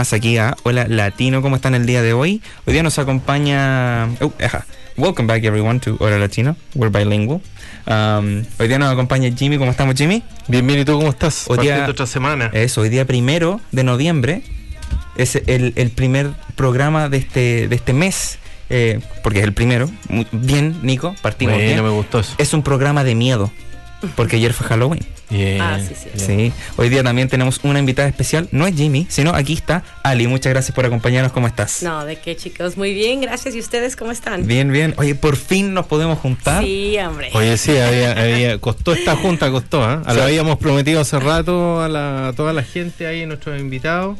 [0.00, 2.40] Más aquí a Hola Latino, ¿cómo están el día de hoy?
[2.64, 4.06] Hoy día nos acompaña...
[4.22, 4.64] Oh, ajá.
[4.96, 7.42] Welcome back everyone to Hola Latino, we're bilingual.
[7.86, 10.22] Um, hoy día nos acompaña Jimmy, ¿cómo estamos Jimmy?
[10.48, 11.44] Bienvenido, ¿y tú cómo estás?
[11.48, 12.48] Hoy día- otra semana.
[12.54, 14.42] Eso, hoy día primero de noviembre
[15.18, 18.38] es el, el primer programa de este, de este mes,
[18.70, 19.90] eh, porque es el primero.
[20.08, 21.84] Muy bien, Nico, partimos bueno, bien.
[21.84, 22.36] me gustó eso.
[22.38, 23.52] Es un programa de miedo,
[24.16, 25.04] porque ayer fue Halloween.
[25.30, 26.08] Bien, Ah, sí, sí.
[26.16, 30.26] Sí, hoy día también tenemos una invitada especial, no es Jimmy, sino aquí está Ali.
[30.26, 31.82] Muchas gracias por acompañarnos, ¿cómo estás?
[31.84, 33.54] No, de qué chicos, muy bien, gracias.
[33.54, 34.46] ¿Y ustedes cómo están?
[34.46, 34.94] Bien, bien.
[34.96, 36.64] Oye, por fin nos podemos juntar.
[36.64, 37.30] Sí, hombre.
[37.34, 40.02] Oye, sí, había, había- costó esta junta, costó, ¿ah?
[40.08, 40.16] Sí.
[40.16, 44.18] Lo habíamos prometido hace rato a, la, a toda la gente ahí, nuestros invitados,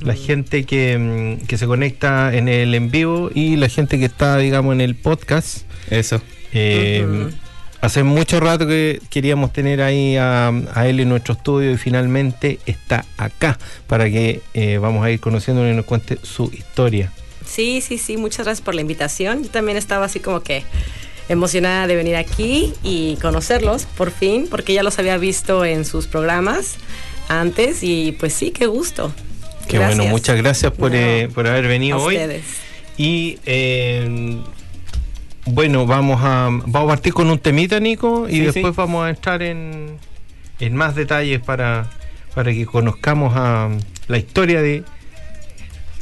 [0.00, 0.98] la gente que,
[1.42, 4.82] mm, que se conecta en el en vivo y la gente que está, digamos, en
[4.82, 5.62] el podcast.
[5.88, 6.20] Eso.
[6.52, 7.30] Eh.
[7.80, 12.58] Hace mucho rato que queríamos tener ahí a, a él en nuestro estudio y finalmente
[12.66, 17.10] está acá para que eh, vamos a ir conociéndolo y nos cuente su historia.
[17.46, 19.44] Sí, sí, sí, muchas gracias por la invitación.
[19.44, 20.62] Yo también estaba así como que
[21.30, 26.06] emocionada de venir aquí y conocerlos, por fin, porque ya los había visto en sus
[26.06, 26.74] programas
[27.28, 29.12] antes y pues sí, qué gusto.
[29.68, 29.96] Qué Gracias.
[29.98, 32.16] bueno, muchas gracias por, No, eh, por haber a venido hoy.
[32.16, 32.42] ustedes.
[32.98, 34.36] Y eh,
[35.52, 38.76] bueno, vamos a, vamos a partir con un temita, Nico, y Sí, después sí.
[38.76, 39.98] vamos a entrar en,
[40.58, 41.88] en más detalles para,
[42.34, 43.68] para que conozcamos a
[44.08, 44.82] la historia de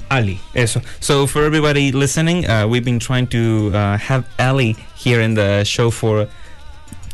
[0.09, 0.39] Ali.
[0.55, 0.81] Eso.
[1.01, 5.65] So for everybody listening, uh, we've been trying to uh, have Ali here in the
[5.65, 6.29] show for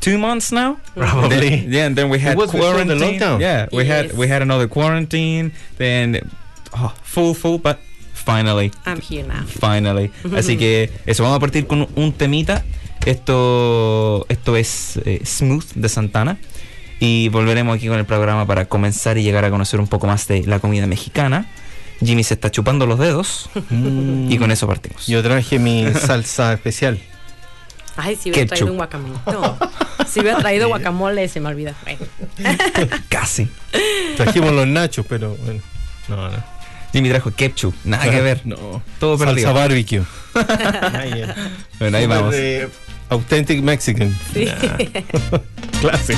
[0.00, 0.76] two months now.
[0.94, 1.50] Probably.
[1.50, 3.18] Then- yeah, and then we had was before the quarantine.
[3.18, 3.40] lockdown.
[3.40, 5.50] Yeah, we had we had another quarantine.
[5.76, 6.30] Then
[6.76, 7.80] oh, full, full, but
[8.24, 9.44] finally, I'm here now.
[9.46, 10.10] finally.
[10.36, 12.64] Así que eso, vamos a partir con un temita.
[13.04, 16.38] Esto, esto es eh, Smooth de Santana.
[17.00, 20.26] Y volveremos aquí con el programa para comenzar y llegar a conocer un poco más
[20.26, 21.46] de la comida mexicana.
[22.00, 25.06] Jimmy se está chupando los dedos y con eso partimos.
[25.06, 26.98] Yo traje mi salsa especial.
[27.96, 29.14] Ay, si hubiera traído un guacamole.
[29.26, 29.56] No,
[30.08, 31.74] si hubiera traído guacamole se me olvida.
[31.84, 32.00] Bueno.
[33.08, 33.48] Casi.
[34.16, 35.60] Trajimos los nachos, pero bueno.
[36.08, 36.53] No, no.
[36.94, 38.42] Jimmy trajo ketchup, nada que ver.
[38.44, 38.80] No.
[39.00, 39.52] Todo Salsa perdido.
[39.52, 40.02] barbecue.
[40.94, 41.28] Ahí es.
[41.80, 42.30] Bueno, ahí vamos.
[42.30, 42.68] De
[43.08, 44.16] Authentic Mexican.
[44.32, 44.46] Sí.
[45.80, 46.16] Clase.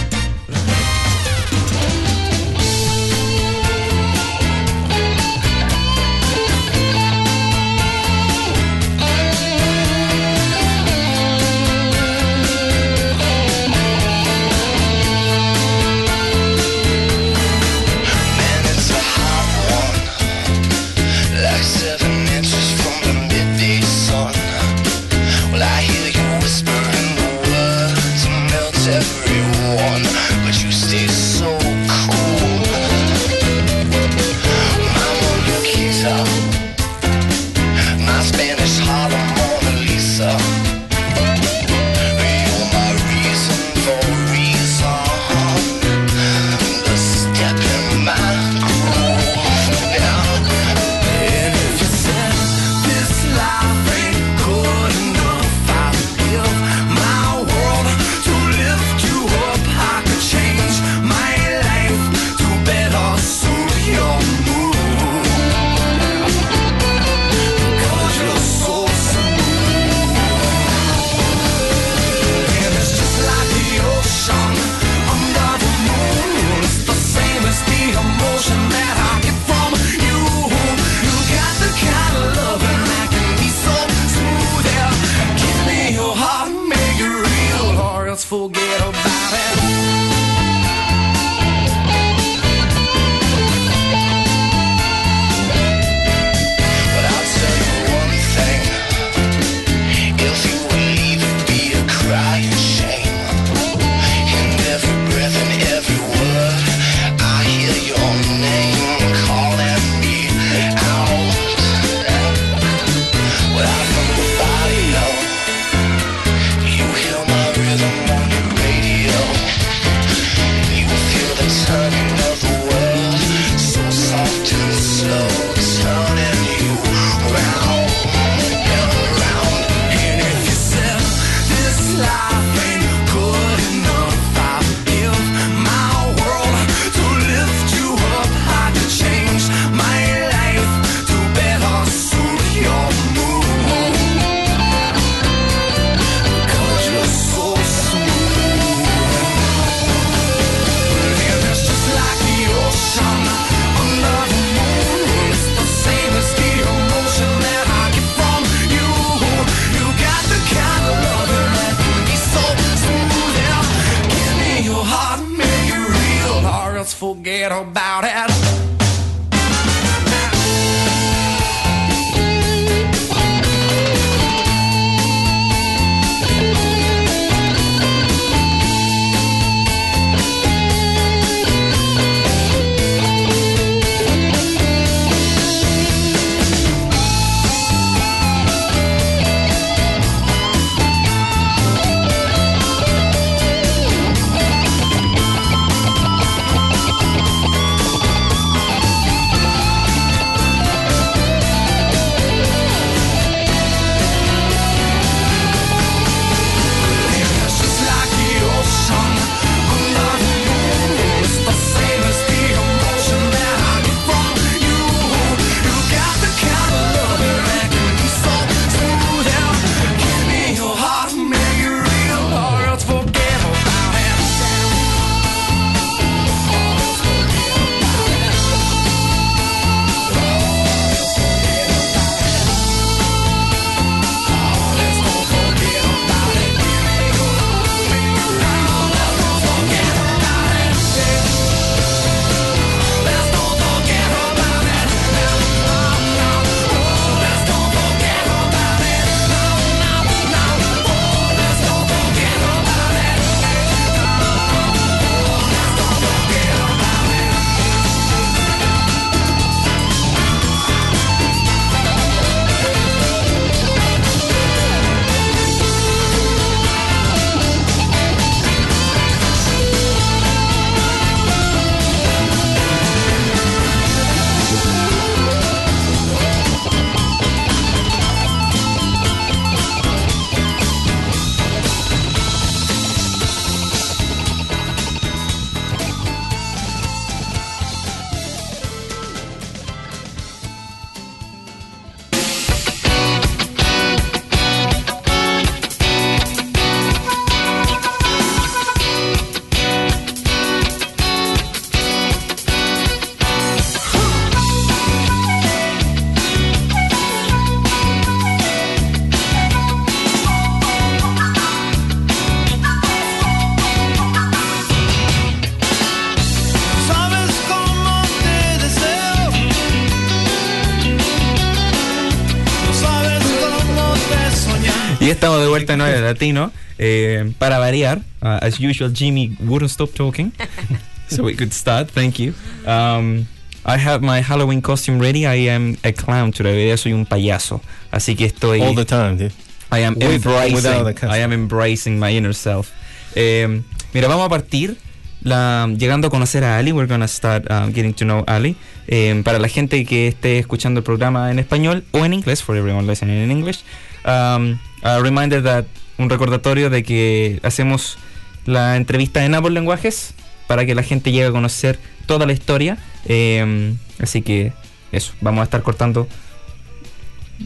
[326.17, 326.51] Latino.
[326.79, 330.33] Eh, para variar, uh, as usual, Jimmy wouldn't stop talking.
[331.09, 331.91] so we could start.
[331.91, 332.33] Thank you.
[332.67, 333.27] Um,
[333.65, 335.27] I have my Halloween costume ready.
[335.27, 336.67] I am a clown today.
[336.67, 337.61] Día soy un payaso.
[337.93, 338.63] Así que estoy.
[338.63, 339.33] All the time, dude.
[339.71, 340.55] I am With embracing.
[340.55, 341.11] without the costume.
[341.11, 342.71] I am embracing my inner self.
[343.15, 344.77] Eh, mira, vamos a partir
[345.23, 346.73] la, llegando a conocer a Ali.
[346.73, 348.57] We're gonna start um, getting to know Ali.
[348.87, 352.57] Eh, para la gente que esté escuchando el programa en español o en inglés, for
[352.57, 353.65] everyone listening in English,
[354.05, 355.67] um, a reminder that
[355.99, 357.99] un recordatorio de que hacemos
[358.45, 360.15] la entrevista en ambos lenguajes
[360.47, 362.79] para que la gente llegue a conocer toda la historia.
[363.07, 364.53] Eh, así que
[364.93, 366.09] eso, vamos a estar cortando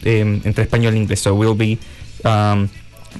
[0.05, 1.19] um, entre español e inglés.
[1.19, 1.77] So we'll be
[2.23, 2.69] um,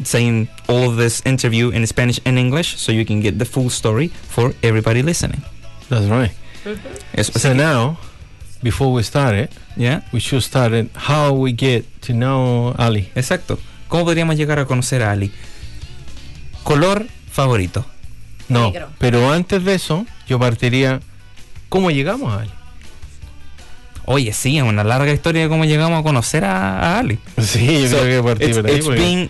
[0.04, 3.70] saying all of this interview in Spanish and English so you can get the full
[3.70, 5.42] story for everybody listening.
[5.90, 6.32] That's right.
[7.14, 7.98] Eso, So now,
[8.64, 10.02] before we start it, ¿ya?
[10.14, 13.10] we should start it how we get to know Ali.
[13.16, 13.58] Exacto.
[13.92, 15.34] ¿Cómo podríamos llegar a conocer a Ali?
[16.64, 17.86] Color favorito.
[18.48, 18.88] No, Negro.
[19.00, 21.02] pero antes de eso, yo partiría.
[21.68, 22.52] ¿Cómo llegamos a Ali?
[24.06, 27.20] Oye, sí, es una larga historia de cómo llegamos a conocer a, a Ali.
[27.38, 28.76] Sí, yo So, creo que partí it's, por ahí.
[28.78, 29.30] it's porque- been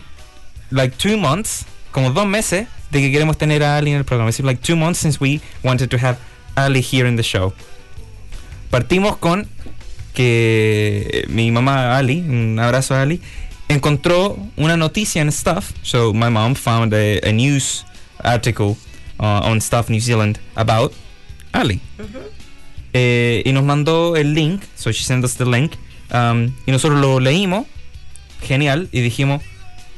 [0.69, 4.29] like two months, como dos meses, de que queremos tener a Ali en el programa.
[4.29, 6.19] It's been like two months since we wanted to have
[6.53, 7.51] Ali here in the show.
[8.69, 9.47] Partimos con
[10.13, 13.21] que mi mamá Ali, un abrazo a Ali,
[13.73, 15.71] encontró una noticia en Stuff.
[15.83, 17.85] So my mom found a, a news
[18.23, 18.77] article
[19.19, 20.93] uh, on Stuff New Zealand about
[21.53, 21.81] Ali.
[22.93, 25.73] Eh, y nos mandó el link, so she sent us the link,
[26.13, 27.65] um, y nosotros lo leímos,
[28.41, 29.41] genial, y dijimos,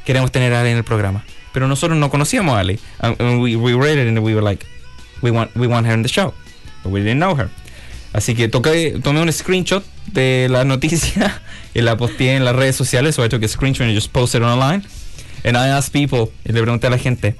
[0.05, 1.23] queremos tener a Ali en el programa.
[1.53, 2.79] Pero nosotros no conocíamos a Ali.
[3.01, 4.65] Um, we read it and we were like,
[5.21, 6.33] we want, we want her in the show.
[6.83, 7.49] But we didn't know her.
[8.13, 11.41] Así que toqué, tomé un screenshot de la noticia
[11.73, 13.15] y la posteé en las redes sociales.
[13.15, 14.83] So I took a screenshot and just posted it online.
[15.43, 17.35] And I asked people, y le pregunté a la gente,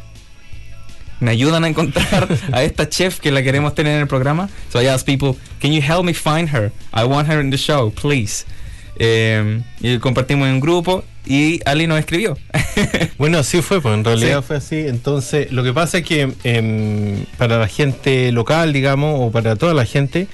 [1.20, 4.50] ¿me ayudan a encontrar a esta chef que la queremos tener en el programa?
[4.72, 6.72] So I asked people, can you help me find her?
[6.94, 8.46] I want her in the show, please.
[9.00, 12.38] Eh, y compartimos en un grupo y Ali nos escribió.
[13.18, 14.46] Bueno, así fue, pues en realidad Sí.
[14.48, 14.76] fue así.
[14.88, 19.74] Entonces, lo que pasa es que em, para la gente local, digamos, o para toda
[19.74, 20.28] la gente,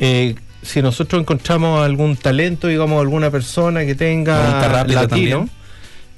[0.00, 0.34] eh,
[0.66, 5.48] si nosotros encontramos algún talento, digamos, alguna persona que tenga latino,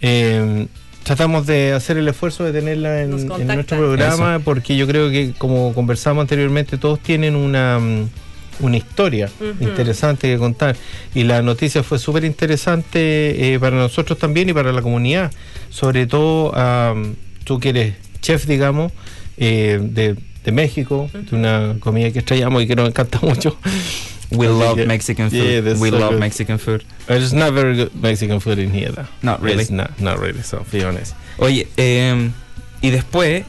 [0.00, 0.66] em,
[1.02, 5.72] tratamos de hacer el esfuerzo de tenerla en, nuestro programa, porque yo creo que, como
[5.74, 7.78] conversamos anteriormente, todos tienen una...
[7.78, 8.08] mm,
[8.60, 10.74] una historia interesante que contar.
[11.14, 15.30] Y la noticia fue súper interesante eh, para nosotros también y para la comunidad.
[15.70, 17.14] Sobre todo am,
[17.44, 18.90] tú que eres chef digamos
[19.36, 23.56] eh, de, de México de una comida que extrañamos y que nos encanta mucho
[24.30, 25.42] We Así love que- Mexican food.
[25.64, 26.20] Yeah, We so love good.
[26.20, 26.84] Mexican food.
[27.08, 29.06] It's not very good Mexican food in here though.
[29.22, 29.62] Not really.
[29.62, 32.30] It's not, not really so be honest Oye, eh,
[32.82, 33.44] y después,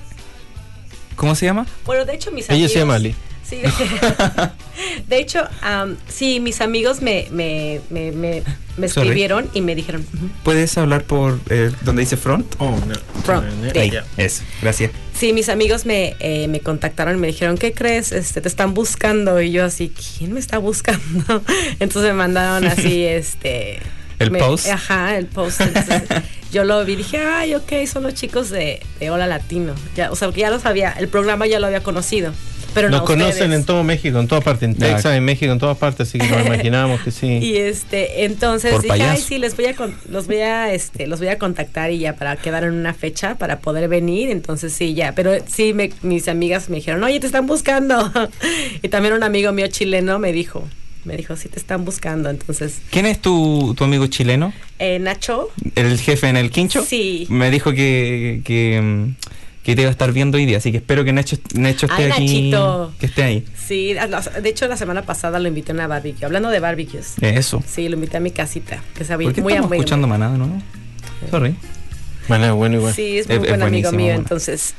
[1.16, 1.66] ¿cómo se llama?
[1.86, 2.72] Bueno, de hecho, mis ella amigos.
[2.72, 3.16] se llama Ali
[3.50, 3.62] Sí.
[5.08, 5.44] De hecho,
[6.08, 8.44] sí, mis amigos me, me, me, me,
[8.78, 9.08] me Sorry.
[9.08, 10.06] escribieron y me dijeron.
[10.44, 12.56] ¿Puedes hablar por eh, donde dice front?
[12.60, 13.42] oh no
[13.76, 14.06] Ahí, Yeah.
[14.18, 14.92] eso, gracias.
[15.14, 18.12] Sí, mis amigos me, eh, me contactaron y me dijeron, ¿qué crees?
[18.12, 19.42] Este, te están buscando.
[19.42, 21.42] Y yo así, ¿quién me está buscando?
[21.80, 23.80] Entonces me mandaron así, este...
[24.20, 24.68] ¿El me- post?
[24.68, 25.62] Ajá, el post.
[25.62, 26.04] Entonces,
[26.52, 29.74] yo lo vi, dije, ay, ok, son los chicos de, de Hola Latino.
[29.96, 32.34] Ya, o sea, que ya lo sabía, el programa ya lo había conocido.
[32.74, 33.54] Pero nos no conocen ustedes.
[33.60, 34.76] en todo México en todas partes en.
[34.76, 38.72] Texas en México en todas partes así que nos imaginamos que sí Y este, entonces
[38.74, 41.38] Por dije, ay, sí, les voy a con- los voy a este, los voy a
[41.38, 45.32] contactar y ya para quedar en una fecha para poder venir, entonces sí, ya, pero
[45.48, 48.12] sí me- mis amigas me dijeron, "Oye, te están buscando."
[48.82, 50.68] y también un amigo mío chileno me dijo,
[51.06, 54.54] me dijo, "Sí te están buscando." Entonces, ¿Quién es tu, tu amigo chileno?
[54.80, 56.84] eh, Nacho, ¿El jefe en el quincho?
[56.86, 57.26] Sí.
[57.30, 59.16] Me dijo que, que, mm,
[59.64, 62.04] que te iba a estar viendo hoy día, así que espero que Nacho, Nacho esté
[62.06, 62.22] Ay, aquí.
[62.52, 62.94] Nachito.
[63.00, 63.46] Que esté ahí.
[63.68, 66.60] sí, a- la- de hecho la semana pasada lo invité a una barbecue, hablando de
[66.60, 67.16] barbecues.
[67.22, 67.62] Eso.
[67.68, 70.38] Sí, lo invité a mi casita, que se ¿Por qué muy estamos muy- escuchando manada,
[70.38, 70.62] no?
[71.30, 71.56] Sorry.
[72.28, 74.20] bueno bueno igual Sí, es Es- muy es buen amigo buenísimo, mío, bueno.
[74.22, 74.74] entonces.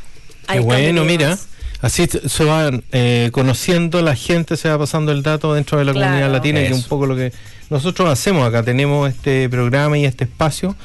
[0.50, 1.38] Qué bueno, mira.
[1.82, 5.92] Así se van eh, conociendo la gente, se va pasando el dato dentro de la
[5.92, 6.08] Claro.
[6.08, 6.82] comunidad latina, que es Eso.
[6.82, 7.32] un poco lo que
[7.70, 8.62] nosotros hacemos acá.
[8.62, 10.76] Tenemos este programa y este espacio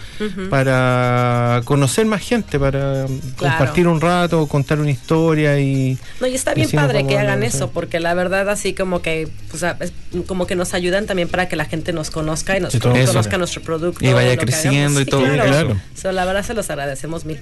[0.49, 6.35] para conocer más gente, para um, compartir un rato, contar una historia y No, y
[6.35, 9.91] está bien padre que hagan eso, porque la verdad así como que, pues, es-
[10.27, 12.77] como que nos ayudan también para que la gente nos conozca y nos Sí.
[12.77, 13.11] Eso.
[13.11, 14.05] conozca nuestro producto.
[14.05, 15.43] Y vaya creciendo y todo, Claro.
[15.49, 15.81] claro.
[15.99, 17.39] So, la verdad se los agradecemos mil.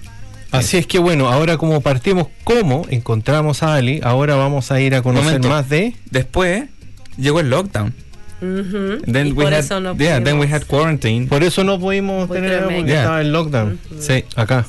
[0.53, 4.95] Así es que bueno, ahora como partimos, cómo encontramos a Ali, ahora vamos a ir
[4.95, 5.49] a conocer Momento.
[5.49, 5.95] más de...
[6.11, 6.65] Después
[7.17, 7.93] llegó el lockdown.
[8.39, 10.61] Then y we por had, eso no yeah, then we pudimos.
[10.61, 11.27] had quarantine.
[11.27, 12.99] Por eso no pudimos tener porque Yeah.
[13.01, 13.79] estaba el lockdown.
[13.99, 14.65] Sí, Acá.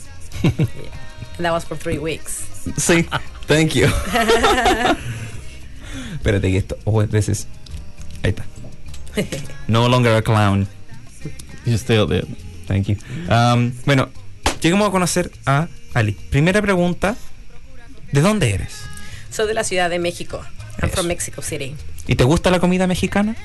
[1.38, 2.44] That was for three weeks.
[2.76, 3.04] sí.
[3.46, 3.86] Thank you.
[6.14, 6.78] Espérate que esto.
[6.84, 7.46] Oh, this is.
[8.22, 8.44] Ahí está.
[9.68, 10.66] No longer a clown.
[11.66, 12.26] You still there.
[12.66, 12.96] Thank you.
[13.28, 14.08] Um, bueno,
[14.68, 16.12] llegamos a conocer a Ali.
[16.30, 17.16] Primera pregunta:
[18.12, 18.80] ¿de dónde eres?
[19.30, 20.42] Soy de la Ciudad de México.
[20.80, 20.96] I'm Eso.
[20.96, 21.74] from Mexico City.
[22.06, 23.36] ¿Y te gusta la comida mexicana?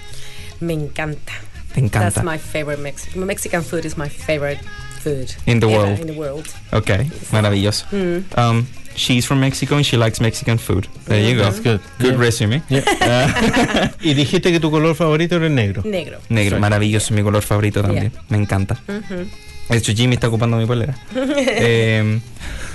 [0.60, 1.34] Me encanta.
[1.74, 2.12] Te encanta.
[2.12, 3.26] That's my favorite Mexican.
[3.26, 4.60] Mexican food is my favorite
[5.04, 5.30] food.
[5.46, 6.00] In the ever world.
[6.00, 6.46] In the world.
[6.72, 6.90] Ok,
[7.32, 7.86] maravilloso.
[7.92, 8.26] Mm.
[8.38, 10.88] Um, she's from Mexico and she likes Mexican food.
[11.06, 11.44] There you go.
[11.44, 11.80] That's good.
[12.00, 12.20] Good Yeah.
[12.20, 12.62] resume.
[12.70, 12.84] Yeah.
[13.02, 15.84] Ah, y dijiste que tu color favorito era el negro.
[15.86, 16.20] Negro.
[16.30, 18.12] negro, maravilloso, mi color favorito también.
[18.30, 18.82] Me encanta.
[18.88, 19.28] Ujú.
[19.70, 20.98] De hecho, Jimmy está ocupando mi polera.
[21.16, 22.22] Em,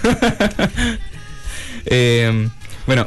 [1.86, 2.50] em,
[2.86, 3.06] bueno,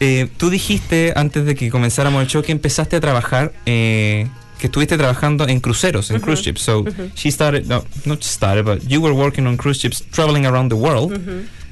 [0.00, 4.26] eh, tú dijiste antes de que comenzáramos el show que empezaste a trabajar, eh,
[4.58, 6.60] que estuviste trabajando en cruceros, en cruise ships.
[6.62, 10.68] So, she started, no, not started, but you were working on cruise ships, traveling around
[10.70, 11.18] the world,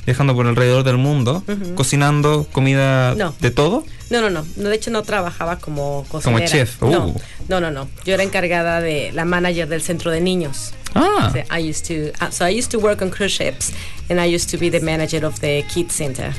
[0.07, 1.45] viajando por alrededor del mundo,
[1.75, 3.35] cocinando comida No.
[3.41, 3.85] de todo.
[4.11, 4.47] No, no, no.
[4.57, 6.47] No, De hecho, no trabajaba como cocinera.
[6.47, 6.81] chef.
[6.83, 7.21] No, Uh.
[7.49, 7.89] no, no, no.
[8.05, 10.73] Yo era encargada de la manager del centro de niños.
[10.95, 13.73] Ah, So I used to, uh, so I used to work on cruise ships,
[14.09, 16.33] and I used to be the manager of the kids center.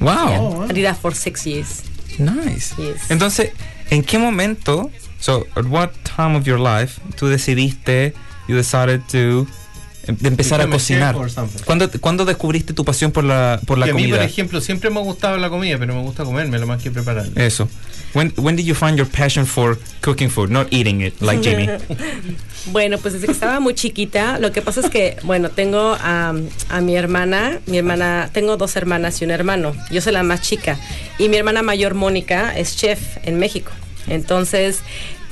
[0.00, 0.66] wow.
[0.68, 1.82] I did that for six years.
[2.18, 2.74] Nice.
[2.78, 3.10] Yes.
[3.10, 3.50] Entonces,
[3.90, 8.12] ¿en qué momento, so, at what time of your life, tú decidiste,
[8.46, 9.46] you decided to,
[10.06, 11.16] de empezar a cocinar?
[11.64, 14.24] ¿Cuándo, ¿Cuándo descubriste tu pasión por la, por la Y a mí, por comida?
[14.24, 17.42] ejemplo, siempre me ha gustado la comida, pero me gusta comérmela más que prepararla.
[17.42, 17.68] Eso.
[18.14, 21.68] When, when did you find your passion for cooking food, not eating it, like Jimmy?
[22.66, 26.32] Bueno, pues desde que estaba muy chiquita, lo que pasa es que, bueno, tengo a,
[26.70, 30.40] a mi hermana, mi hermana, tengo dos hermanas y un hermano, yo soy la más
[30.40, 30.78] chica,
[31.18, 33.70] y mi hermana mayor, Mónica, es chef en México.
[34.06, 34.80] Entonces,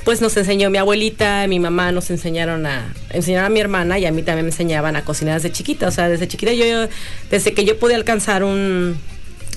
[0.03, 4.05] pues nos enseñó mi abuelita, mi mamá nos enseñaron a, enseñaron a mi hermana y
[4.05, 6.87] a mí también me enseñaban a cocinar desde chiquita, o sea, desde chiquita yo, yo-
[7.31, 8.97] desde que yo pude alcanzar un,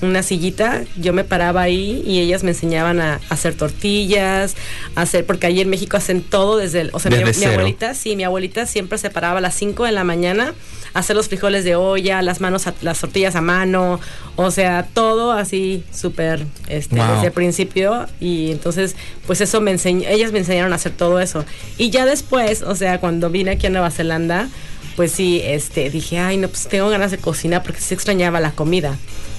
[0.01, 4.55] una sillita, yo me paraba ahí y ellas me enseñaban a, hacer tortillas,
[4.95, 7.33] a hacer, porque ahí en México hacen todo desde el, o sea, mi, Desde mi
[7.33, 7.51] cero.
[7.53, 10.53] abuelita, sí, mi abuelita siempre se paraba a las 5 de la mañana
[10.93, 13.99] a hacer los frijoles de olla, las manos, a- las tortillas a mano,
[14.35, 17.13] o sea, todo así súper, este, Wow.
[17.15, 21.19] desde el principio y entonces, pues eso me enseñó, ellas me enseñaron a hacer todo
[21.19, 21.45] eso.
[21.77, 24.49] Y ya después, o sea, cuando vine aquí a Nueva Zelanda,
[24.95, 28.51] pues sí, este, dije, ay, no, pues tengo ganas de cocinar porque sí extrañaba la
[28.53, 28.97] comida.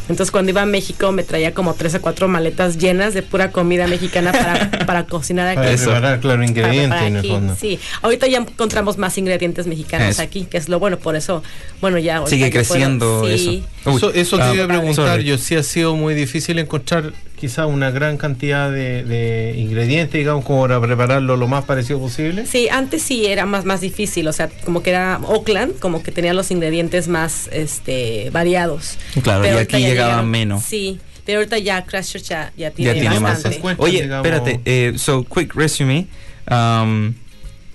[0.09, 3.51] Entonces cuando iba a México me traía como tres o cuatro maletas llenas de pura
[3.53, 5.57] comida mexicana para, para cocinar aquí.
[5.57, 5.85] Para Eso.
[5.85, 7.57] preparar, claro, ingredientes en el fondo.
[7.59, 10.23] Sí, ahorita ya encontramos más ingredientes mexicanos Eso.
[10.23, 11.43] aquí, que es lo bueno, por eso,
[11.81, 12.25] bueno, ya.
[12.27, 13.33] Sigue puedo- creciendo sí.
[13.33, 13.91] eso.
[13.91, 15.25] Uy, Eso, eso ah, te iba a preguntar sorry.
[15.25, 20.45] yo, si ha sido muy difícil encontrar quizá una gran cantidad de, de ingredientes, digamos,
[20.45, 22.47] como para prepararlo lo más parecido posible.
[22.47, 26.13] Sí, antes sí era más, más difícil, o sea, como que era Oakland, como que
[26.13, 28.99] tenía los ingredientes más este, variados.
[29.23, 30.65] Claro, y ahorita aquí llegaban menos.
[30.65, 33.43] Sí, pero ahorita ya Christchurch ya, ya tiene, ya tiene más.
[33.79, 34.27] Oye, digamos.
[34.27, 34.61] espérate.
[34.65, 36.07] eh, so, quick resume.
[36.51, 37.15] Um,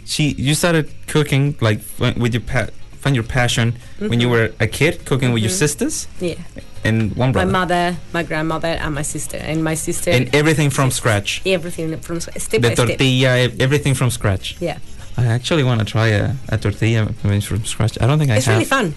[0.05, 1.81] she, you started cooking like
[2.17, 6.07] with your pa- find your passion when you were a kid, cooking with your sisters
[6.19, 6.35] Yeah.
[6.83, 9.37] And one My mother, my grandmother, and my sister.
[9.37, 11.41] And my sister, and everything from scratch.
[11.45, 12.87] everything from step The by step.
[12.87, 14.55] tortilla, e- everything from scratch.
[14.59, 14.77] Yeah,
[15.17, 17.97] I actually want to try a, a tortilla made from scratch.
[18.01, 18.55] I don't think I it's have.
[18.55, 18.93] really fun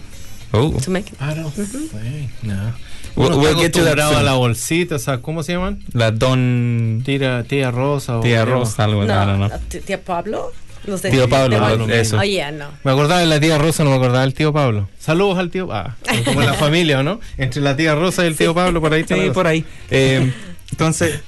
[0.55, 1.13] Oh, to make.
[1.13, 1.21] it.
[1.21, 1.87] I don't mm-hmm.
[1.99, 2.73] think, no.
[3.17, 4.21] We'll- we'll get to that acostumbrado soon.
[4.21, 5.83] a la bolsita, o sea, ¿cómo se llaman?
[5.93, 8.45] la Don Tira, tía rosa o Tía.
[8.45, 9.81] Rosa, algo, I don't know.
[9.85, 10.53] tía Pablo.
[10.87, 12.19] Los de- Tío Pablo, Bol- eso.
[12.19, 12.67] Oh, yeah, no.
[12.85, 14.89] Me acordaba de la tía Rosa, no me acordaba del tío Pablo.
[14.99, 15.69] Saludos al tío.
[15.73, 17.21] Ah, como la familia, ¿o ¿no?
[17.39, 19.65] Entre la tía Rosa y el tío Pablo, por ahí Sí, por ahí.
[19.91, 20.33] Eh,
[20.71, 21.21] entonces,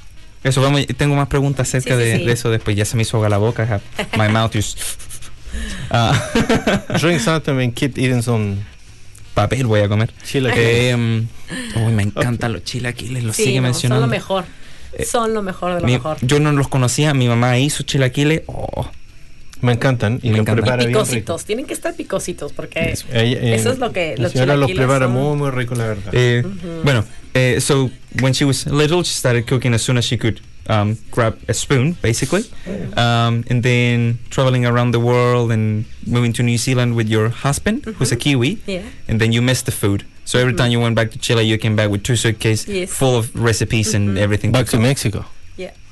[0.44, 2.24] eso, vamos, tengo más preguntas acerca Sí, sí, de, sí.
[2.24, 2.76] de eso después.
[2.76, 3.80] Ya se me hizo agua la boca.
[4.16, 4.76] My mouth is...
[5.90, 6.12] Ah,
[7.00, 8.56] Drink something and keep eating some
[9.34, 10.12] papel voy a comer.
[10.22, 10.66] chilaquiles.
[10.68, 11.22] Eh,
[11.76, 14.02] uy, me encantan los chilaquiles, los Sí, sigue no, mencionando.
[14.02, 14.44] Son lo mejor.
[14.92, 16.18] Eh, son lo mejor de lo Mi- mejor.
[16.20, 18.42] yo no los conocía, mi mamá hizo chilaquiles.
[18.46, 18.88] Oh,
[19.60, 20.64] Me encantan y Me lo encantan.
[20.64, 21.00] prepara bien rico.
[21.04, 23.06] Picositos, tienen que estar picositos porque Eso.
[23.12, 25.14] Eh, Eso es lo que la los señora los prepara son.
[25.14, 26.10] muy, muy rico, la verdad.
[26.14, 26.42] eh,
[26.84, 27.90] Bueno, eh, so
[28.20, 31.54] when she was little, she started cooking as soon as she could um, grab a
[31.54, 32.44] spoon, basically.
[32.96, 37.84] Um, and then traveling around the world and moving to New Zealand with your husband,
[37.98, 38.58] who's a Kiwi.
[38.66, 38.82] yeah.
[39.08, 40.04] and then you missed the food.
[40.24, 42.90] So every time you went back to Chile, you came back with two suitcases Yes.
[42.90, 44.52] full of recipes and everything.
[44.52, 45.24] Back to Mexico.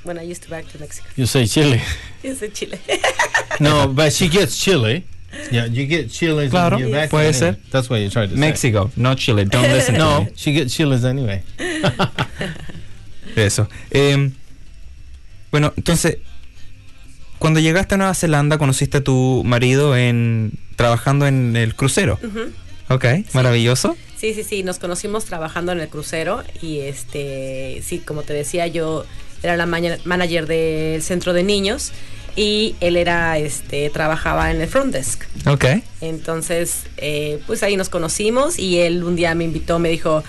[0.07, 1.09] When I used to back to Mexico.
[1.17, 1.81] You say Chile.
[2.23, 2.79] Es de Chile.
[3.61, 5.05] No, but she gets Chile.
[5.51, 6.49] Yeah, you get Chile.
[6.49, 7.57] Claro, you're back puede ser.
[7.71, 8.41] That's what you're trying to say.
[8.41, 9.45] Mexico, not Chile.
[9.45, 10.31] Don't listen to No, me.
[10.37, 11.43] she gets chiles anyway.
[13.35, 13.69] Eso.
[13.91, 14.33] Em,
[15.51, 16.19] bueno, entonces,
[17.39, 22.19] cuando llegaste a Nueva Zelanda, conociste a tu marido en trabajando en el crucero.
[22.23, 22.53] Ujú.
[22.89, 23.97] Ok, maravilloso.
[24.17, 28.67] Sí, sí, sí, nos conocimos trabajando en el crucero y este, sí, como te decía,
[28.67, 29.05] yo
[29.43, 31.93] era la manager del centro de niños
[32.37, 35.23] y él era, este, trabajaba en el front desk.
[35.47, 35.65] Ok.
[36.01, 40.23] Entonces, eh, pues ahí nos conocimos y él un día me invitó, me dijo,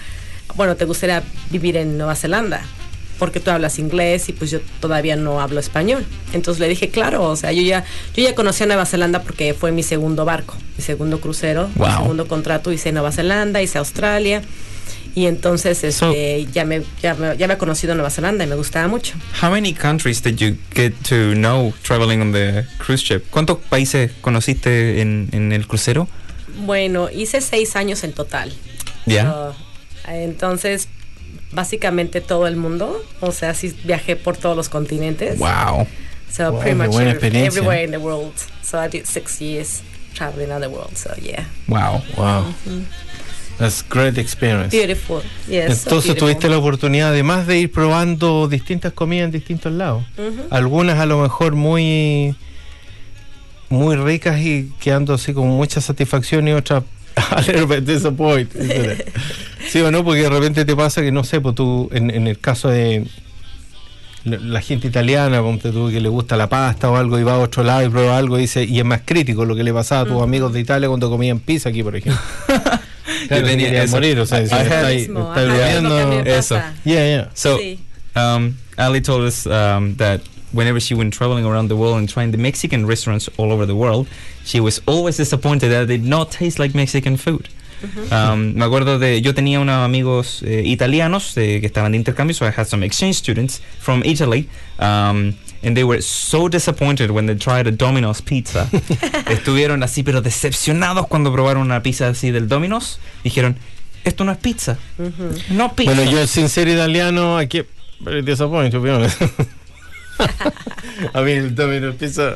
[0.56, 2.62] bueno, ¿te gustaría vivir en Nueva Zelanda?
[3.20, 6.06] Porque tú hablas inglés y pues yo todavía no hablo español.
[6.34, 7.84] Entonces le dije, claro, o sea, yo ya,
[8.16, 11.82] yo ya conocí a Nueva Zelanda porque fue mi segundo barco, mi segundo crucero, mi
[11.82, 11.92] Wow.
[12.04, 14.42] segundo contrato, hice Nueva Zelanda, hice Australia.
[15.18, 18.48] Y entonces So- este, ya, me, ya, me, ya me he conocido Nueva Zelanda y
[18.48, 19.16] me gustaba mucho.
[19.42, 23.24] How many countries did you get to know traveling on the cruise ship?
[23.32, 26.08] ¿Cuántos países conociste en, en el crucero?
[26.66, 28.54] Bueno, hice seis años en total.
[29.08, 29.24] Ya.
[29.32, 29.56] So,
[30.08, 30.88] entonces,
[31.52, 33.04] básicamente todo el mundo.
[33.20, 35.40] O sea, sí viajé por todos los continentes.
[35.40, 35.88] Wow.
[36.32, 38.34] So Wow, pretty much every- everywhere in the world.
[38.62, 39.82] So I did six years
[40.14, 40.96] traveling around the world.
[40.96, 42.04] So yeah, Wow.
[42.16, 42.54] Wow.
[43.58, 44.76] That's great experience.
[44.76, 45.22] beautiful.
[45.48, 45.80] Yes.
[45.80, 46.16] so Entonces beautiful.
[46.16, 50.04] tuviste la oportunidad, además de ir probando distintas comidas en distintos lados,
[50.50, 52.36] algunas a lo mejor muy
[53.70, 56.84] muy ricas y quedando así con mucha satisfacción y otras
[57.16, 59.06] a little bit disappointed.
[59.68, 62.28] sí o no, porque de repente te pasa que no sé, pues tú en, en
[62.28, 63.08] el caso de
[64.24, 67.34] la, la gente italiana, ponte tú que le gusta la pasta o algo y va
[67.34, 69.74] a otro lado y prueba algo y dice, y es más crítico lo que le
[69.74, 72.22] pasaba a tus amigos de Italia cuando comían pizza aquí, por ejemplo.
[73.28, 73.96] Claro, Yo tenía querían eso.
[73.96, 76.06] morir, o sea, I si had- está ahí- Mismo, está ajá, es lo que a
[76.06, 76.56] mí me viviendo- Eso.
[76.86, 77.30] Yeah, yeah.
[77.34, 77.80] So, Sí.
[78.16, 80.22] um, Ali told us um, that
[80.54, 83.74] whenever she went traveling around the world and trying the Mexican restaurants all over the
[83.76, 84.08] world,
[84.46, 87.50] she was always disappointed that they did not taste like Mexican food.
[88.12, 92.34] Um, me acuerdo de, yo tenía unos amigos eh, italianos eh, que estaban de intercambio,
[92.34, 94.48] so I had some exchange students from Italy,
[94.80, 98.68] um, and they were so disappointed when they tried a Domino's pizza.
[99.30, 103.00] Estuvieron así, pero decepcionados cuando probaron una pizza así del Domino's.
[103.24, 103.58] Dijeron,
[104.04, 104.78] esto no es pizza.
[105.50, 105.94] No pizza.
[105.94, 107.64] Bueno, yo sin ser italiano, aquí
[108.00, 109.22] very disappointed, to be honest.
[111.14, 112.36] A mí el Domino's Pizza.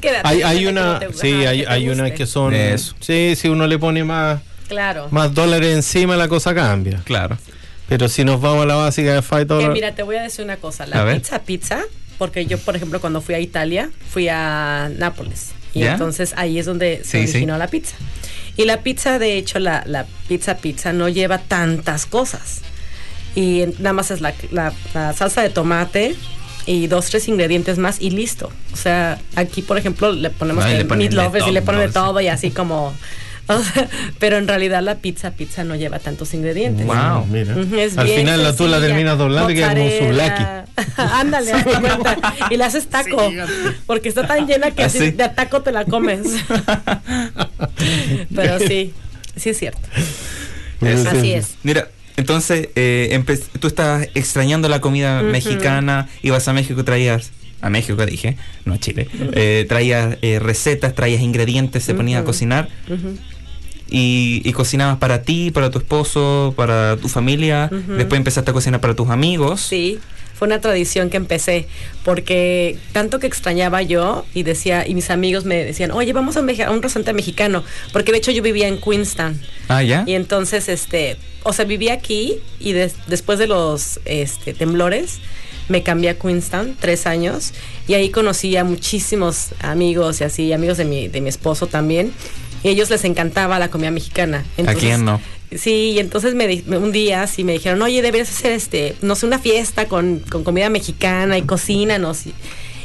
[0.00, 2.14] Que hay, hay una, que no te- sí, hay, hay guste.
[2.14, 2.54] que son.
[2.54, 2.94] Eso.
[3.00, 5.08] Sí, si uno le pone más, Claro.
[5.10, 7.00] más dólares encima, la cosa cambia.
[7.04, 7.36] Claro.
[7.88, 9.74] Pero si nos vamos a la básica de 5 Que dólares.
[9.74, 10.84] mira, te voy a decir una cosa.
[10.84, 11.16] A La ver.
[11.18, 11.80] pizza pizza,
[12.18, 15.52] porque yo, por ejemplo, cuando fui a Italia, fui a Nápoles.
[15.74, 15.92] Y ¿Ya?
[15.92, 17.30] entonces ahí es donde se Sí, sí.
[17.34, 17.94] originó la pizza.
[18.56, 22.62] Y la pizza, de hecho, la, la pizza pizza no lleva tantas cosas.
[23.34, 26.16] Y nada más es la, la- la salsa de tomate
[26.66, 28.50] y dos, tres ingredientes más y listo.
[28.72, 32.20] O sea, aquí, por ejemplo, le ponemos le de meatloaf y le ponen de todo
[32.20, 32.92] y así como...
[33.58, 36.86] o sea, pero en realidad la pizza pizza no lleva tantos ingredientes.
[36.86, 37.26] Wow.
[37.26, 37.56] Mira.
[37.82, 40.42] Es Al final la, tú la terminas doblando y un souvlaki.
[40.42, 40.64] Mozzarella.
[40.96, 41.52] Ándale.
[42.50, 43.30] Y la haces taco.
[43.86, 45.10] porque está tan llena que así Así.
[45.12, 46.20] de a taco te la comes.
[48.34, 48.92] Pero sí,
[49.36, 49.80] sí es cierto.
[50.80, 51.32] Así sí.
[51.32, 51.56] es.
[51.62, 53.24] Mira, entonces eh,
[53.60, 55.30] tú estás extrañando la comida Ujú.
[55.30, 57.30] mexicana, ibas a México y traías,
[57.60, 62.24] a México dije, no a Chile, eh, traías eh, recetas, traías ingredientes, se ponías a
[62.24, 63.16] cocinar Ujú.
[63.90, 67.92] Y, y cocinabas para ti, para tu esposo, para tu familia, Ujú.
[67.94, 69.60] después empezaste a cocinar para tus amigos.
[69.60, 69.98] Sí,
[70.34, 71.66] fue una tradición que empecé
[72.04, 76.40] porque tanto que extrañaba yo y decía y mis amigos me decían, "Oye, vamos a
[76.40, 79.40] a un restaurante mexicano", porque de hecho yo vivía en Queenstown.
[79.68, 80.04] Ah, ¿ya?
[80.06, 85.18] Y entonces, este, o sea, viví aquí y des- después de los este, temblores
[85.68, 87.52] me cambié a Queenstown, tres años,
[87.86, 92.12] y ahí conocí a muchísimos amigos y así, amigos de mi, de mi esposo también.
[92.62, 94.44] Y a ellos les encantaba la comida mexicana.
[94.66, 95.20] ¿A quién no?
[95.56, 99.14] Sí, y entonces me, di- un día sí me dijeron, oye, deberías hacer este, no
[99.14, 102.26] sé, una fiesta con, con comida mexicana y cocínanos.
[102.26, 102.34] Y,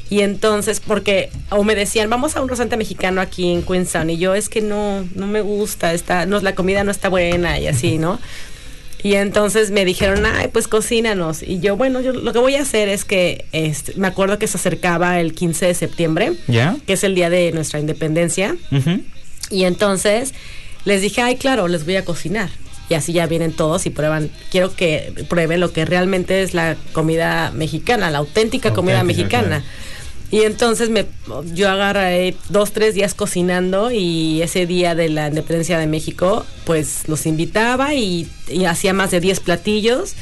[0.10, 4.18] y entonces, porque, o me decían, vamos a un restaurante mexicano aquí en Queenstown, y
[4.18, 7.68] yo es que no, no me gusta, está, no, la comida no está buena y
[7.68, 8.20] así, ¿no?
[9.02, 11.44] Y entonces me dijeron, ay, pues cocínanos.
[11.44, 14.48] Y yo, bueno, yo lo que voy a hacer es que, este, me acuerdo que
[14.48, 16.78] se acercaba el 15 de septiembre, ¿Ya?
[16.88, 18.56] que es el día de nuestra independencia.
[18.72, 19.02] Ujú.
[19.50, 20.34] Y entonces
[20.86, 22.50] les dije, ay, claro, les voy a cocinar.
[22.90, 26.76] Y así ya vienen todos y prueban, quiero que prueben lo que realmente es la
[26.92, 29.64] comida mexicana, la auténtica comida mexicana.
[30.32, 31.06] Y entonces me,
[31.54, 37.08] yo agarré dos, tres días cocinando y ese día de la independencia de México, pues
[37.08, 40.16] los invitaba y, y hacía más de 10 platillos.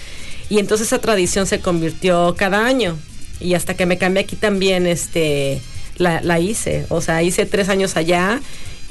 [0.50, 2.98] Y entonces esa tradición se convirtió cada año.
[3.40, 5.62] Y hasta que me cambié aquí también, este,
[5.98, 6.86] la, la hice.
[6.90, 8.42] O sea, hice tres años allá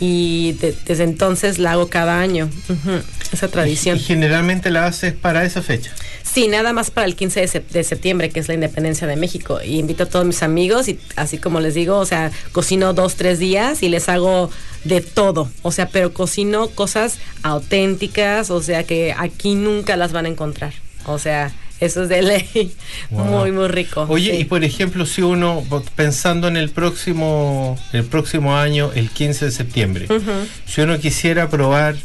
[0.01, 2.49] y de- desde entonces la hago cada año.
[2.69, 3.01] Ujú,
[3.33, 3.97] Esa tradición.
[3.99, 5.93] Y generalmente la haces para esa fecha.
[6.23, 9.17] Sí, nada más para el 15 de, sep- de septiembre, que es la independencia de
[9.17, 9.61] México.
[9.65, 13.17] Y invito a todos mis amigos y así como les digo, o sea, cocino dos,
[13.17, 14.51] tres días y les hago
[14.85, 15.51] de todo.
[15.63, 20.73] O sea, pero cocino cosas auténticas, o sea, que aquí nunca las van a encontrar.
[21.05, 22.73] O sea, eso es de ley.
[23.11, 23.25] Wow.
[23.25, 24.07] Muy, muy rico.
[24.09, 24.43] Oye, sí.
[24.43, 25.65] y por ejemplo, si uno,
[25.97, 30.07] pensando en el próximo, el próximo año, el 15 de septiembre,
[30.67, 31.97] si uno quisiera probar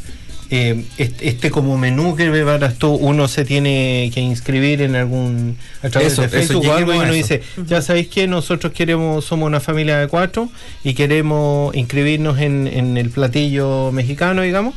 [0.50, 5.58] eh, este, este como menú que preparas tú, uno se tiene que inscribir en algún
[5.82, 7.14] a través Eso, de eso, Facebook o algo y uno eso.
[7.14, 10.50] dice, ya sabéis que nosotros queremos, somos una familia de cuatro
[10.84, 14.76] y queremos inscribirnos en, en el platillo mexicano, digamos.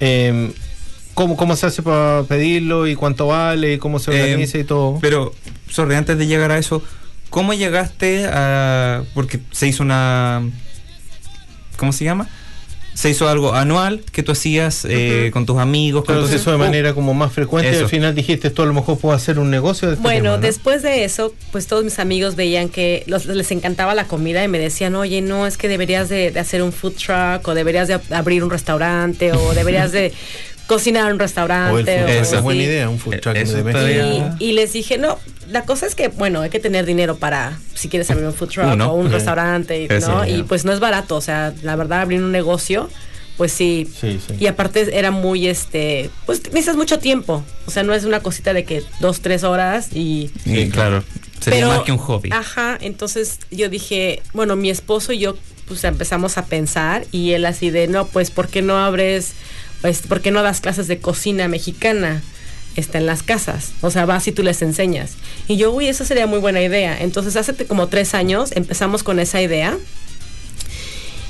[0.00, 0.52] Eh,
[1.16, 4.64] ¿cómo, ¿Cómo se hace para pedirlo y cuánto vale y cómo se Eh, organiza y
[4.64, 4.98] todo?
[5.00, 5.32] Pero,
[5.68, 6.80] sorry, antes de llegar a eso,
[7.30, 9.02] ¿cómo llegaste a...?
[9.14, 10.42] Porque se hizo una...
[11.76, 12.28] ¿Cómo se llama?
[12.94, 16.04] Se hizo algo anual que tú hacías eh, con tus amigos.
[16.06, 18.66] Pero se hizo de Oh, manera como más frecuente y al final dijiste, esto a
[18.66, 20.40] lo mejor puedo hacer un negocio de este Bueno, tema, ¿no?
[20.40, 24.48] después de eso, pues todos mis amigos veían que los- les encantaba la comida y
[24.48, 27.86] me decían, oye, no, es que deberías de, de hacer un food truck o deberías
[27.88, 30.14] de ab- abrir un restaurante o deberías de
[30.66, 31.72] cocinar en un restaurante.
[31.74, 32.36] O el food truck, Eso.
[32.36, 34.34] es buena idea, un food truck eso de México.
[34.40, 37.58] Y, y les dije, no, la cosa es que, bueno, hay que tener dinero para,
[37.74, 38.92] si quieres abrir un food truck Uno.
[38.92, 40.26] o un restaurante, Eso, ¿no?
[40.26, 42.90] Y pues no es barato, o sea, la verdad, abrir un negocio,
[43.36, 43.88] pues sí.
[44.00, 44.34] Sí, sí.
[44.40, 48.52] Y aparte era muy, este, pues necesitas mucho tiempo, o sea, no es una cosita
[48.52, 50.30] de que dos, tres horas y...
[50.44, 51.04] Sí, claro.
[51.40, 52.30] Sería Pero- más que un hobby.
[52.32, 55.36] Ajá, entonces yo dije, bueno, mi esposo y yo
[55.68, 59.32] pues empezamos a pensar y él así de, no, pues ¿por qué no abres,
[59.82, 62.22] pues, por qué no das clases de cocina mexicana?
[62.76, 65.12] Está en las casas, o sea, vas y tú les enseñas.
[65.48, 66.96] Y yo, uy, esa sería muy buena idea.
[67.00, 69.78] Entonces, hace como tres años empezamos con esa idea.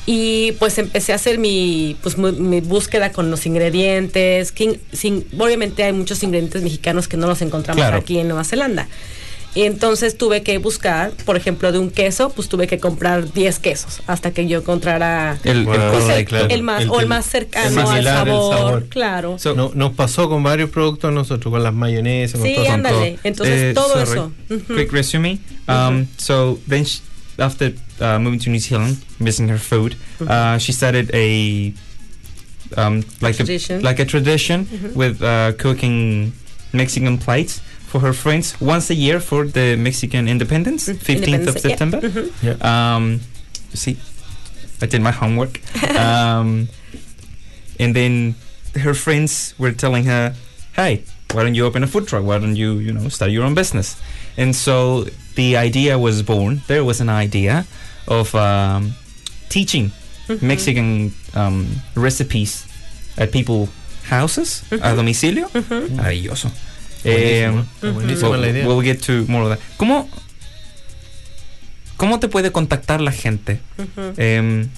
[0.08, 4.52] Y pues empecé a hacer mi, pues, mu- mi búsqueda con los ingredientes.
[4.52, 7.98] que in- sin- obviamente hay muchos ingredientes mexicanos que no los encontramos Claro.
[7.98, 8.86] aquí en Nueva Zelanda.
[9.56, 13.58] Y entonces tuve que buscar, por ejemplo, de un queso, pues tuve que comprar 10
[13.58, 16.28] quesos hasta que yo encontrara El, el Bueno, pues, el, correcto.
[16.28, 16.46] claro.
[16.50, 18.86] el más El- o el más cercano el más al similar al sabor, sabor.
[18.90, 19.38] claro.
[19.38, 22.70] So- No- nos pasó con varios productos nosotros, con las mayonesas, con Sí, todo.
[22.70, 23.18] ándale.
[23.24, 24.20] Entonces, Eh, todo sorry.
[24.20, 24.32] eso.
[24.74, 25.38] Quick resume.
[25.66, 27.00] Um, So then, sh
[27.38, 31.72] after uh, moving to New Zealand, missing her food, uh, she started a
[32.76, 33.80] um, like Tradition.
[33.80, 36.32] a like a tradition with uh, cooking
[36.72, 41.56] Mexican plates for her friends once a year for the Mexican Independence, Mm, fifteenth of
[41.56, 41.70] Independence, yeah.
[41.70, 42.00] September.
[42.00, 42.26] Mhm.
[42.42, 42.56] Yeah.
[42.70, 43.20] Um,
[43.72, 43.96] you see,
[44.82, 45.60] I did my homework.
[45.96, 46.68] um,
[47.78, 48.34] and then
[48.82, 50.34] her friends were telling her,
[50.74, 52.24] "Hey, why don't you open a food truck?
[52.24, 53.96] Why don't you, you know, start your own business?"
[54.36, 56.60] And so the idea was born.
[56.66, 57.64] There was an idea
[58.08, 58.92] of um,
[59.48, 59.92] teaching
[60.42, 62.66] Mexican um, recipes
[63.16, 63.68] at people
[64.04, 65.48] houses a domicilio.
[65.50, 66.50] Maravilloso.
[67.12, 68.66] Buenísimo, Eh, We'll, la idea.
[68.68, 69.60] we'll get to more of that.
[69.76, 70.08] ¿Cómo,
[71.96, 73.60] ¿Cómo te puede contactar la gente?
[74.16, 74.68] Em,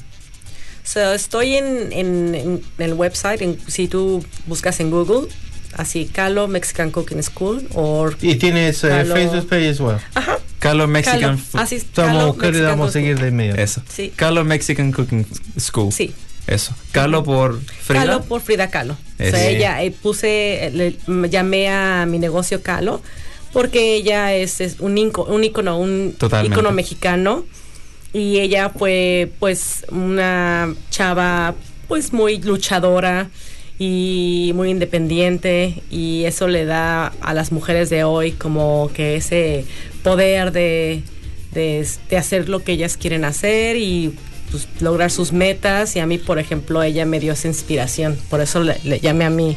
[0.85, 5.29] So, estoy en, en- en el website, en- si tú buscas en Google,
[5.75, 8.09] así, Calo Mexican Cooking School, o...
[8.23, 9.15] Y tienes eh, Calo.
[9.15, 9.99] Facebook page as well.
[10.15, 13.61] Ajá, Carlo Mexican Calo, así, Calo le Mexican a seguir de inmediato.
[13.61, 13.83] Eso.
[13.87, 14.15] Sí.
[14.17, 15.27] Carlo Mexican Cooking
[15.59, 15.93] School.
[15.93, 16.15] Sí.
[16.49, 16.75] Eso.
[16.93, 18.01] Carlo por Frida.
[18.05, 18.95] Calo por Frida Calo.
[18.95, 23.01] O sea, ella eh, puse, eh, le- llamé a mi negocio Calo
[23.53, 26.55] porque ella es, es un, inco- un ícono, un Totalmente.
[26.55, 27.45] ícono mexicano
[28.13, 31.55] y ella fue pues una chava
[31.87, 33.29] pues muy luchadora
[33.79, 39.65] y muy independiente y eso le da a las mujeres de hoy como que ese
[40.03, 41.03] poder de,
[41.53, 44.15] de, de hacer lo que ellas quieren hacer y
[44.51, 48.41] pues, lograr sus metas y a mí por ejemplo ella me dio esa inspiración por
[48.41, 49.57] eso le, le llamé a mi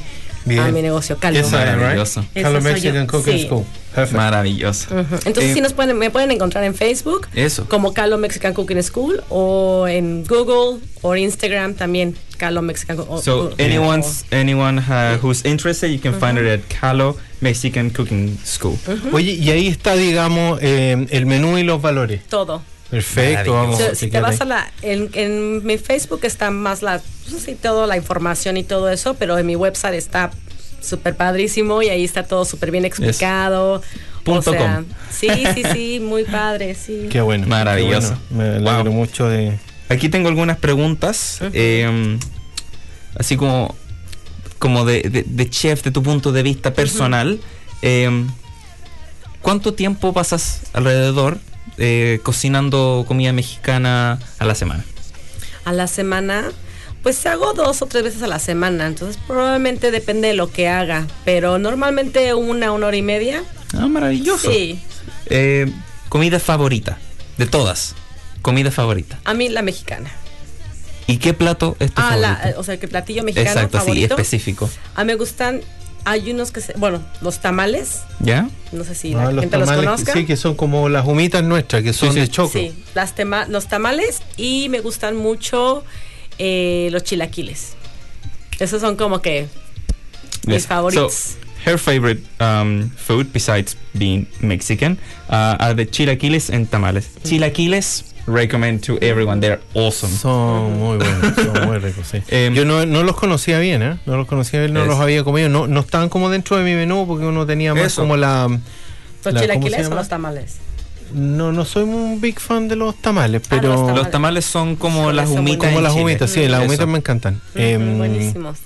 [0.59, 1.37] a mi negocio Calo?
[1.49, 2.25] Maravilloso.
[2.33, 3.07] Soy Mexican yo.
[3.07, 3.45] Cooking Sí.
[3.45, 3.63] School.
[3.93, 4.15] Perfect.
[4.17, 4.87] Maravilloso.
[5.25, 7.65] Entonces Eh, sí nos pueden, me pueden encontrar en Facebook Eso.
[7.69, 13.51] como Calo Mexican Cooking School o en Google o Instagram también Calo Mexican Cooking So
[13.59, 18.77] anyone's anyone uh, who's interested, you can find her at Carlo Mexican Cooking School.
[19.13, 22.21] Oye, y ahí está, digamos, eh, el menú y los valores.
[22.29, 22.63] todo.
[22.91, 27.01] Perfecto, vamos So, si te vas a la en, en mi Facebook está más la
[27.29, 30.29] pues, sí, toda la información y todo eso, pero en mi website está
[30.81, 33.81] súper padrísimo y ahí está todo súper bien explicado.
[34.23, 34.85] Punto o sea, com.
[35.09, 37.07] sí, sí, sí, muy padre, sí.
[37.09, 37.47] Qué bueno.
[37.47, 38.09] Maravilloso.
[38.29, 38.59] qué bueno.
[38.61, 38.93] Me alegro Wow.
[38.93, 39.57] mucho de.
[39.89, 42.19] Aquí tengo algunas preguntas, em,
[43.15, 43.73] así como,
[44.59, 47.39] como de, de- de chef, de tu punto de vista personal.
[47.81, 48.27] Em,
[49.41, 51.39] ¿Cuánto tiempo pasas alrededor
[51.83, 54.85] eh, cocinando comida mexicana a la semana?
[55.65, 56.51] a la semana,
[57.03, 60.67] pues hago dos o tres veces a la semana, entonces probablemente depende de lo que
[60.67, 63.43] haga, pero normalmente una, una hora y media.
[63.77, 64.49] Ah, maravilloso.
[64.51, 64.79] Sí,
[65.27, 65.71] Eh,
[66.09, 66.97] comida favorita,
[67.37, 67.93] de todas.
[68.41, 69.19] Comida favorita.
[69.23, 70.09] a mí la mexicana.
[71.07, 72.21] ¿Y qué plato es tu Ah, favorito?
[72.53, 74.15] la, o sea, que platillo mexicano Exacto, sí, favorito.
[74.15, 74.69] específico.
[74.95, 75.61] A mí me gustan,
[76.05, 78.49] hay unos que se, bueno, los tamales, ¿Ya?
[78.71, 80.13] no sé si Ah, la los gente los tamales, conozca.
[80.13, 82.19] sí, que son como las humitas nuestras, que son sí.
[82.21, 82.49] de choco.
[82.53, 85.83] Sí, las tema- los tamales y me gustan mucho
[86.39, 87.73] eh, los chilaquiles.
[88.59, 89.47] Esos son como que
[90.47, 90.67] mis Yes.
[90.67, 91.13] favoritos.
[91.13, 91.37] So,
[91.71, 94.97] her favorite um, food, besides being Mexican,
[95.29, 97.09] uh, are the chilaquiles and tamales.
[97.23, 99.39] Chilaquiles, recommend to everyone.
[99.41, 100.11] They're awesome.
[100.13, 102.21] Son muy buenos, son muy ricos, sí.
[102.29, 103.97] Em, Yo no, no los conocía bien, ¿eh?
[104.05, 105.49] No los conocía bien, no Es- los había comido.
[105.49, 108.01] No, no estaban como dentro de mi menú porque uno tenía más Eso.
[108.01, 108.47] como la...
[108.47, 108.61] ¿Los la-
[109.23, 110.57] ¿cómo se chilaquiles o los tamales?
[111.13, 113.67] No, no soy un big fan de los tamales, Ah, pero...
[113.69, 113.97] los tamales.
[114.03, 115.67] Los tamales son como las humitas.
[115.69, 117.35] como las humitas, sí, las humitas me encantan.
[117.35, 118.57] Ujú, Em, buenísimos.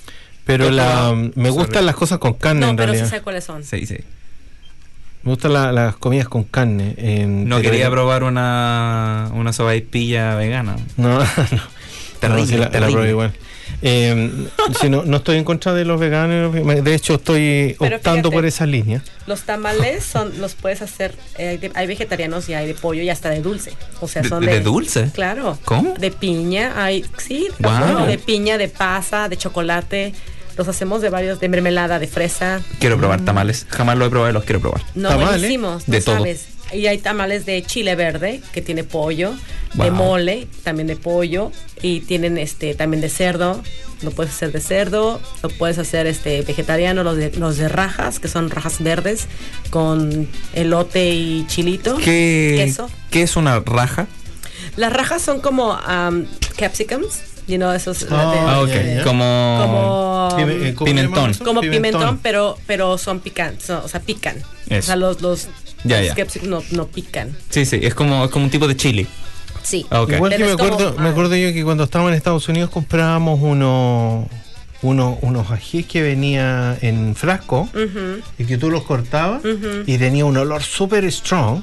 [0.44, 3.16] Pero Yo la, me gustan las cosas con carne No, en pero sí realidad.
[3.18, 3.64] sé cuáles son.
[3.64, 3.96] Sí, sí.
[5.26, 6.94] Me gustan la- las comidas con carne.
[6.98, 10.76] em, No quería probar una, una sopaipilla vegana.
[10.96, 11.26] No, no.
[12.20, 12.92] Terrible, No, la- la terrible.
[12.92, 13.32] probé igual.
[13.82, 14.46] Eh,
[14.80, 18.34] si no, no estoy en contra de los veganos, de hecho estoy Pero optando fíjate.
[18.36, 19.02] por esa línea.
[19.26, 23.02] Los tamales son, los puedes hacer, eh, hay de- hay vegetarianos y hay de pollo
[23.02, 23.72] y hasta de dulce.
[24.00, 25.10] O sea, ¿De, son de de, dulce?
[25.12, 25.58] Claro.
[25.64, 25.92] ¿Cómo?
[25.98, 28.06] De piña, hay, sí, Guau.
[28.06, 30.14] de piña, de pasa, de chocolate.
[30.56, 32.62] Los hacemos de varios, de mermelada, de fresa.
[32.78, 33.66] Quiero probar tamales.
[33.68, 34.82] Jamás lo he probado y los quiero probar.
[34.94, 36.16] No, Tamales, buenísimos, no de todo.
[36.16, 36.46] sabes.
[36.72, 39.34] Y hay tamales de chile verde, que tiene pollo,
[39.74, 43.62] de mole, también de pollo, y tienen este también de cerdo.
[44.02, 48.18] Lo puedes hacer de cerdo, lo puedes hacer este vegetariano, los de, los de rajas,
[48.18, 49.26] que son rajas verdes,
[49.70, 51.96] con elote y chilito.
[51.98, 52.90] ¿Qué, Queso.
[53.10, 54.06] ¿Qué es una raja?
[54.76, 56.26] Las rajas son como um,
[56.58, 58.68] capsicums, you know, esos Ah, Ah, ok.
[58.68, 59.04] ya, ya.
[59.04, 59.58] Como...
[59.62, 61.34] como Pime- eh, ¿cómo pimentón.
[61.34, 64.36] como pimentón, pero pero son picantes, o sea, pican.
[64.68, 64.78] Eso.
[64.78, 65.48] O sea, los los
[65.84, 66.24] Ya, Los ya.
[66.42, 67.36] no, no pican.
[67.50, 69.06] Sí, sí, es como, es como un tipo de chili.
[69.62, 69.86] Sí.
[69.90, 70.12] Ah, ok.
[70.14, 73.38] Igual que me como- acuerdo, me acuerdo yo que cuando estábamos en Estados Unidos comprábamos
[73.42, 74.28] uno,
[74.82, 77.68] uno- unos ajíes que venía en frasco
[78.38, 79.42] y que tú los cortabas
[79.86, 81.62] y tenía un olor súper strong,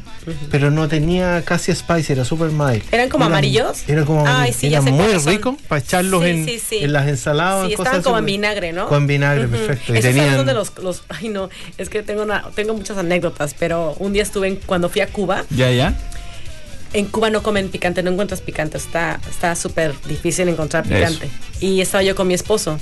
[0.52, 2.84] pero no tenía casi spice, era súper mild.
[2.92, 3.84] ¿Eran como amarillos?
[3.88, 4.56] Era como Ay, amarillos.
[4.84, 5.34] sí, muy cuáles son.
[5.34, 6.78] rico para echarlos Sí, en, sí, sí.
[6.80, 7.68] en las ensaladas.
[7.70, 8.88] Sí, cosas estaban así, como en vinagre, ¿no?
[8.88, 9.96] Con vinagre, perfecto.
[9.96, 13.54] Y tenían- son de los, los- ay no, es que tengo una, tengo muchas anécdotas,
[13.58, 15.94] pero un día estuve en- cuando fui a Cuba, Ya, ya.
[16.94, 20.94] En Cuba no comen picante, no encuentras picante, está está súper difícil encontrar Eso.
[20.94, 21.30] picante.
[21.60, 22.80] Y estaba yo con mi esposo.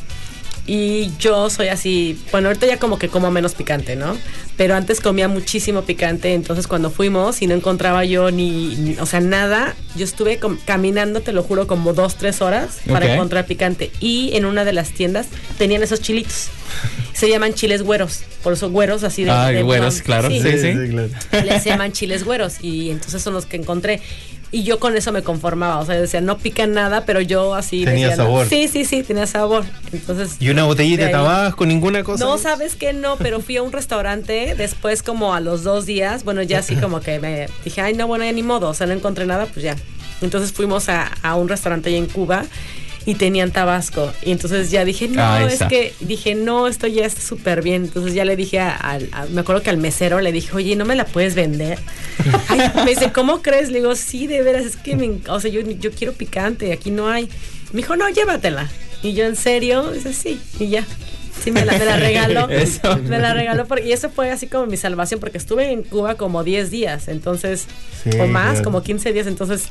[0.74, 4.16] Y yo soy así, bueno, ahorita ya como que como menos picante, ¿no?
[4.56, 9.06] Pero antes comía muchísimo picante, entonces cuando fuimos y no encontraba yo ni, ni- o
[9.06, 13.48] sea, nada, yo estuve com- caminando, te lo juro, como dos, tres horas para encontrar
[13.48, 13.92] picante.
[14.00, 16.48] Y en una de las tiendas tenían esos chilitos.
[17.12, 19.32] Se llaman chiles güeros, por eso güeros así de...
[19.32, 20.74] Ah, de güeros, claro, sí, sí.
[20.90, 21.10] claro.
[21.46, 24.00] les llaman chiles güeros y entonces son los que encontré
[24.54, 27.56] y yo con eso me conformaba o sea yo decía no pican nada pero yo
[27.56, 28.30] así Tenía decía, no.
[28.30, 28.48] sabor.
[28.50, 32.26] sí sí sí tenía sabor entonces Y una botellita de, de tabasco, ninguna cosa.
[32.26, 36.24] no sabes que no pero fui a un restaurante después como a los dos días
[36.26, 38.88] bueno ya así como que me dije ay no bueno ya ni modo o sea
[38.88, 39.76] no encontré nada pues ya
[40.22, 42.46] entonces fuimos a, a un restaurante ahí en Cuba
[43.06, 44.12] y tenían tabasco.
[44.24, 47.86] Y entonces ya dije no Ah, es que dije no esto ya está súper bien.
[47.86, 50.76] Entonces ya le dije a- al a- me acuerdo que al mesero le dije oye
[50.76, 51.80] no me la puedes vender
[52.50, 55.50] Ay, me dice cómo crees le digo sí de veras es que me, o sea
[55.50, 57.28] yo, yo quiero picante aquí no hay
[57.74, 58.70] me dijo no llévatela
[59.02, 60.86] y yo en serio dice sí y ya
[61.44, 62.48] sí me la, me la regaló.
[62.50, 62.98] Eso.
[62.98, 66.14] me la regaló porque, y eso fue así como mi salvación porque estuve en Cuba
[66.16, 67.66] como 10 días entonces
[68.04, 68.64] Sí, o más claro.
[68.66, 69.64] como 15 días entonces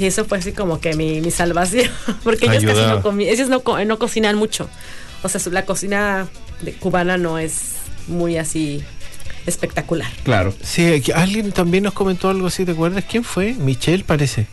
[0.00, 1.90] sí eso fue así como que mi, mi salvación
[2.24, 4.68] porque ellos casi no comí ellos no, co- no cocinan mucho
[5.22, 6.26] o sea la cocina
[6.62, 7.74] de- cubana no es
[8.08, 8.82] muy así
[9.46, 10.54] espectacular Claro.
[10.62, 13.04] Sí, alguien también nos comentó algo así, ¿te acuerdas?
[13.10, 13.54] ¿Quién fue?
[13.54, 14.46] Michelle parece.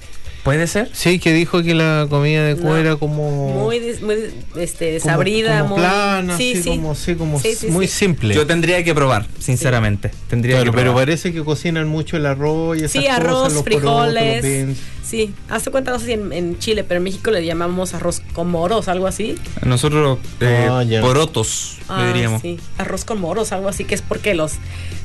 [0.43, 0.89] ¿Puede ser?
[0.93, 2.77] Sí, que dijo que la comida de Cuba No.
[2.77, 3.49] era como...
[3.65, 4.15] muy, muy
[4.55, 6.69] este, como- sabrida como muy plana, sí, así sí.
[6.69, 7.97] como, sí, como Sí, sí, muy sí.
[7.99, 8.33] simple.
[8.33, 10.09] Yo tendría que probar, sinceramente.
[10.29, 11.05] Tendría Claro, que pero probar.
[11.07, 14.41] parece que cocinan mucho el arroz y esas Sí, cosas, arroz, los frijoles.
[14.41, 14.77] porotos, los.
[15.07, 18.21] Sí, hazte cuenta, no sé si en, en Chile, pero en México le llamamos arroz
[18.33, 19.35] con moros, algo así.
[19.65, 22.41] Nosotros, eh, Ah, porotos, le Ah, diríamos.
[22.41, 24.53] sí, arroz con moros, algo así, que es porque los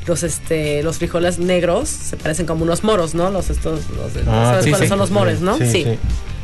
[0.07, 3.31] los este los frijoles negros se parecen como unos moros, ¿no?
[3.31, 4.89] Los estos los, de- Ah, ¿sabes sí, cuáles sí.
[4.89, 5.57] son los mores, ¿no?
[5.59, 5.85] Sí, Sí.
[5.85, 5.99] sí.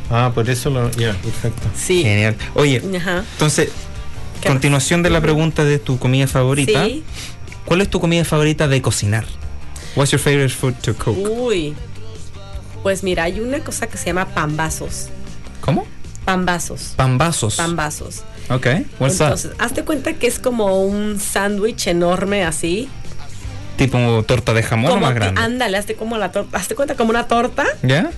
[0.09, 0.89] Ah, por eso lo...
[0.91, 1.67] Ya, perfecto.
[1.75, 2.01] Sí.
[2.03, 2.35] Genial.
[2.55, 3.25] Oye, Ajá.
[3.33, 3.69] entonces,
[4.41, 6.85] ¿Qué continuación de la pregunta de tu comida favorita.
[6.85, 7.03] Sí.
[7.65, 9.25] ¿Cuál es tu comida favorita de cocinar?
[9.95, 11.17] What's your favorite food to cook?
[11.17, 11.75] Uy.
[12.83, 15.09] Pues mira, hay una cosa que se llama pambazos.
[15.61, 15.85] ¿Cómo?
[16.25, 16.93] Pambazos.
[16.95, 17.55] Pambazos.
[17.55, 18.23] Pambazos.
[18.49, 18.67] Ok,
[18.99, 19.27] what's that?
[19.27, 22.89] Entonces, hazte cuenta que es como un sándwich enorme así.
[23.77, 25.39] Tipo torta de jamón o más grande.
[25.41, 27.65] ándale, hazte como la torta, hazte cuenta como una torta.
[27.81, 28.11] ¿Ya?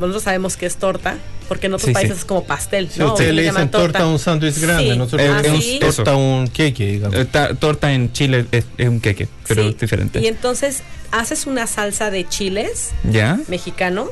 [0.00, 1.16] Nosotros sabemos que es torta,
[1.48, 1.94] porque en otros Sí, sí.
[1.94, 2.90] países es como pastel.
[2.96, 3.12] ¿no?
[3.12, 6.16] ustedes le llaman dicen torta a un sándwich grande, Sí, nosotros Eh, le torta a
[6.16, 7.16] un queque, digamos.
[7.18, 9.68] Eh, ta- torta en Chile es, es un queque, pero Sí.
[9.68, 10.20] es diferente.
[10.20, 13.38] Y entonces haces una salsa de chiles ¿Ya?
[13.46, 14.08] mexicanos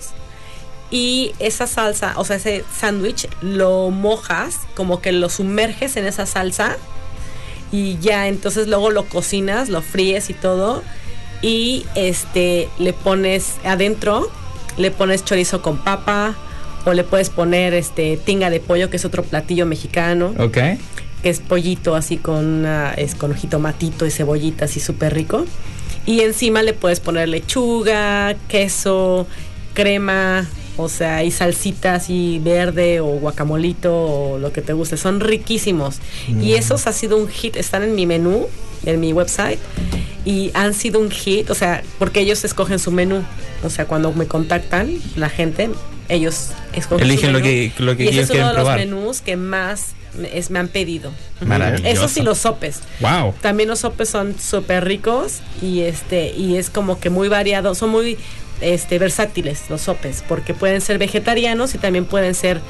[0.91, 6.27] y esa salsa, o sea, ese sándwich lo mojas, como que lo sumerges en esa
[6.27, 6.77] salsa
[7.73, 10.85] y ya entonces luego lo cocinas, lo fríes y todo
[11.41, 14.31] y este le pones adentro,
[14.77, 16.35] le pones chorizo con papa
[16.85, 20.55] o le puedes poner este tinga de pollo que es otro platillo mexicano Ok.
[21.23, 25.45] que es pollito así con una, es con jitomatito y cebollita así súper rico.
[26.05, 29.29] Y encima le puedes poner lechuga, queso,
[29.73, 34.97] crema, o sea, y salsita así verde o guacamolito o lo que te guste.
[34.97, 35.99] Son riquísimos.
[36.41, 38.49] Y esos ha sido un hit, están en mi menú,
[38.85, 39.61] en mi website.
[40.25, 43.23] Y han sido un hit, o sea, porque ellos escogen su menú.
[43.65, 45.71] O sea, cuando me contactan, la gente,
[46.09, 47.45] ellos escogen Eligen su lo menú.
[47.51, 50.51] que- lo que y ese ellos es uno de los menús que más me, es-
[50.51, 51.11] me han pedido.
[51.45, 51.89] Maravilloso.
[51.89, 52.81] Eso sí, los sopes.
[53.01, 53.35] Wow.
[53.41, 57.91] También los sopes son súper ricos y este y es como que muy variado, son
[57.91, 58.17] muy
[58.61, 62.61] este versátiles los sopes, porque pueden ser vegetarianos y también pueden ser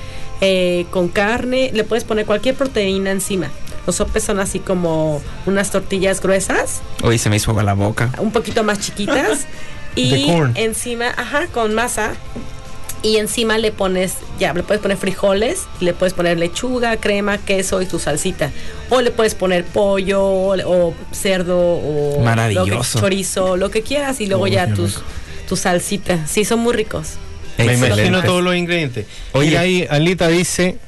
[0.40, 3.50] eh, con carne, le puedes poner cualquier proteína encima.
[3.86, 8.10] Los sopes son así como unas tortillas gruesas, Hoy se me hizo agua la boca.
[8.18, 9.46] un poquito más chiquitas
[9.96, 12.12] y encima, ajá, con masa.
[13.04, 17.82] Y encima le pones, ya, le puedes poner frijoles, le puedes poner lechuga, crema, queso
[17.82, 18.52] y tu salsita.
[18.90, 22.70] O le puedes poner pollo, o, o cerdo, o Maravilloso.
[22.70, 24.20] lo que- chorizo, lo que quieras.
[24.20, 25.06] Y luego Oh, ya tus, rico.
[25.48, 26.24] tu salsita.
[26.28, 27.14] Sí, son muy ricos.
[27.58, 27.86] Me Excelente.
[28.06, 29.06] imagino todos los ingredientes.
[29.32, 29.50] Oye.
[29.50, 30.78] Y ahí Alita dice,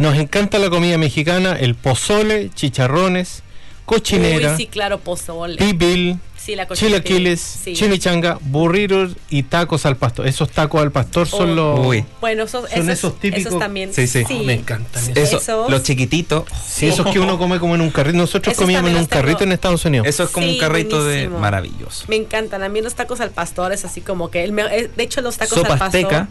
[0.00, 3.42] nos encanta la comida mexicana, el pozole, chicharrones,
[3.86, 5.56] cochinera, Uy, sí, claro, pozole.
[5.56, 7.74] pibil, Sí, la chilaquiles, Sí.
[7.74, 10.26] chimichanga, burritos y tacos al pastor.
[10.26, 11.54] Esos tacos al pastor son Oh.
[11.76, 11.86] los...
[11.86, 12.04] Uy.
[12.22, 13.92] Bueno, esos, Son esos, esos típicos- también.
[13.92, 14.24] Sí, sí.
[14.28, 15.16] Oh, me encantan esos.
[15.18, 16.44] Eso, Esos- los chiquititos.
[16.66, 18.16] Sí, esos que uno come como en un carrito.
[18.16, 19.20] Nosotros Esos comíamos en un tengo.
[19.22, 20.06] carrito en Estados Unidos.
[20.06, 21.34] Eso es como Sí, un carrito buenísimo.
[21.36, 22.04] de maravilloso.
[22.08, 22.62] Me encantan.
[22.62, 24.42] A mí los tacos al pastor es así como que.
[24.42, 26.00] El me- eh, de hecho, los tacos Sopa al pastor.
[26.06, 26.28] azteca.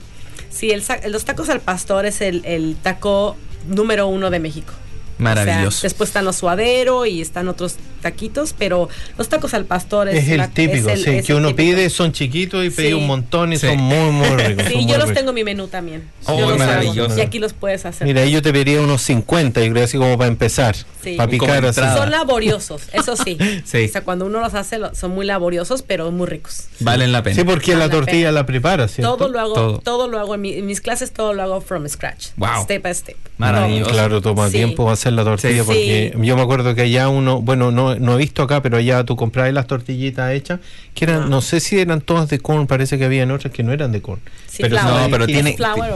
[0.50, 3.38] Sí, el, sa- los tacos al pastor es el, el taco
[3.68, 4.74] número uno de México.
[5.20, 5.68] Maravilloso.
[5.68, 10.10] O sea, después están los suadero y están otros taquitos, pero los tacos al pastor
[10.10, 11.76] es, Es el la- típico, es el- sí, es que el uno típico.
[11.76, 12.94] pide, son chiquitos y pedí Sí.
[12.94, 13.68] un montón y Sí.
[13.68, 14.66] son muy, muy ricos.
[14.68, 15.14] Sí, yo muy los ricos.
[15.14, 16.10] tengo en mi menú también.
[16.26, 17.12] Oh, yo los maravilloso.
[17.12, 17.18] hago.
[17.18, 18.08] Y aquí los puedes hacer.
[18.08, 20.76] Mira, ahí yo te pediría unos 50, yo creo así como para empezar.
[21.04, 21.16] Sí.
[21.16, 21.80] Para picar así.
[21.82, 23.38] Son laboriosos, eso sí.
[23.66, 23.86] Sí.
[23.86, 26.66] O sea, cuando uno los hace, son muy laboriosos, pero muy ricos.
[26.80, 27.36] Valen la pena.
[27.36, 28.32] Sí, porque Vale la la tortilla pena.
[28.32, 29.18] la prepara, ¿cierto?
[29.18, 29.80] Todo lo hago, Todo.
[29.80, 32.28] todo, lo hago en, mi- en mis clases, todo lo hago from scratch.
[32.38, 32.64] Wow.
[32.64, 33.18] Step by step.
[33.38, 33.92] Maravilloso.
[33.92, 35.64] Claro, toma tiempo hacer la tortilla Sí.
[35.66, 36.26] porque Sí.
[36.26, 39.16] yo me acuerdo que allá uno, bueno, no, no he visto acá, pero allá tú
[39.16, 40.60] comprabas las tortillitas hechas,
[40.94, 41.28] que eran, No.
[41.28, 44.02] no sé si eran todas de corn, parece que habían otras que no eran de
[44.02, 44.20] corn.
[44.48, 45.02] Sí, pero flour.
[45.02, 45.34] No, pero que-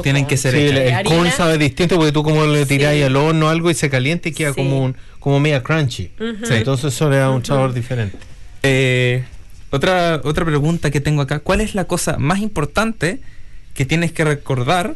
[0.03, 0.87] tienen, que ser Sí, el, hechas.
[0.87, 1.15] el Harina.
[1.15, 3.03] corn sabe distinto porque tú como le tiráis Sí.
[3.05, 4.55] al horno o algo y se calienta y queda Sí.
[4.55, 6.11] como un como media crunchy.
[6.17, 6.53] Sí.
[6.53, 8.17] Entonces eso le da un sabor diferente.
[8.61, 9.23] Eh,
[9.69, 11.39] otra, otra pregunta que tengo acá.
[11.39, 13.19] ¿Cuál es la cosa más importante
[13.73, 14.95] que tienes que recordar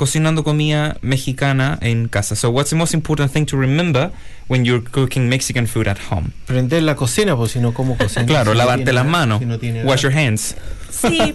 [0.00, 2.34] cocinando comida mexicana en casa?
[2.34, 4.10] So, what's the most important thing to remember
[4.48, 6.32] when you're cooking Mexican food at home?
[6.46, 8.24] Prender la cocina, pues si no, ¿cómo cocinar?
[8.26, 9.40] Claro, Si lavarte las manos.
[9.40, 10.56] si no tiene Wash your hands.
[10.90, 11.34] Sí,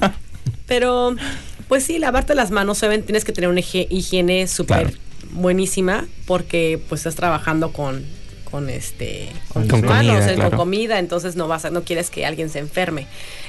[0.65, 1.15] pero
[1.67, 4.97] pues sí, lavarte las manos, obviamente tienes que tener una higiene súper Claro.
[5.33, 8.03] buenísima porque pues estás trabajando con
[8.49, 10.49] con este con, Con tus manos, comida, eh, claro.
[10.51, 13.05] con comida, entonces no vas a, no quieres que alguien se enferme.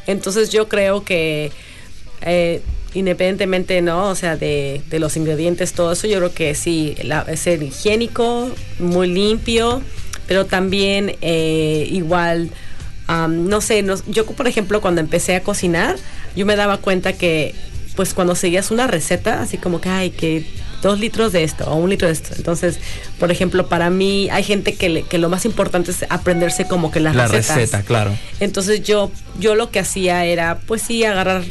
[0.06, 1.52] Entonces yo creo que
[2.22, 2.62] eh,
[2.94, 4.08] independientemente, ¿no?
[4.08, 6.96] O sea, de, los ingredientes, todo eso, yo creo que sí,
[7.26, 9.82] es ser higiénico, muy limpio,
[10.26, 12.50] pero también eh, igual,
[13.06, 15.96] am, no sé, yo por ejemplo cuando empecé a cocinar,
[16.34, 17.54] yo me daba cuenta que
[17.96, 20.44] pues cuando seguías una receta, así como que, ay, que
[20.82, 22.34] dos litros de esto o un litro de esto.
[22.36, 22.78] Entonces,
[23.18, 26.90] por ejemplo, para mí hay gente que, le- que lo más importante es aprenderse como
[26.90, 27.56] que las La recetas.
[27.56, 28.12] receta, claro.
[28.40, 29.10] Entonces yo,
[29.40, 31.42] yo lo que hacía era, pues sí, agarrar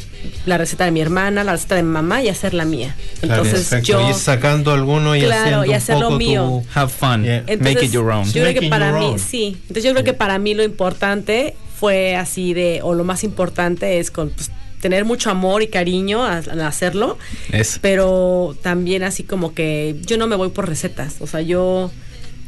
[0.46, 2.94] la receta de mi hermana, la receta de mi mamá y hacer la mía.
[3.22, 4.08] Entonces yo...
[4.08, 6.62] ir sacando alguno y Claro, haciendo y un hacerlo poco mío.
[6.72, 7.22] tu- Have fun.
[7.24, 7.38] Yeah.
[7.46, 8.24] Entonces, Make it your own.
[8.32, 9.18] Yo creo que para mí, own.
[9.18, 9.56] sí.
[9.62, 13.98] Entonces yo creo que para mí lo importante fue así de, o lo más importante
[13.98, 14.50] es con pues,
[14.80, 17.18] tener mucho amor y cariño a- al hacerlo,
[17.52, 17.78] Eso.
[17.82, 21.90] pero también así como que yo no me voy por recetas, o sea, yo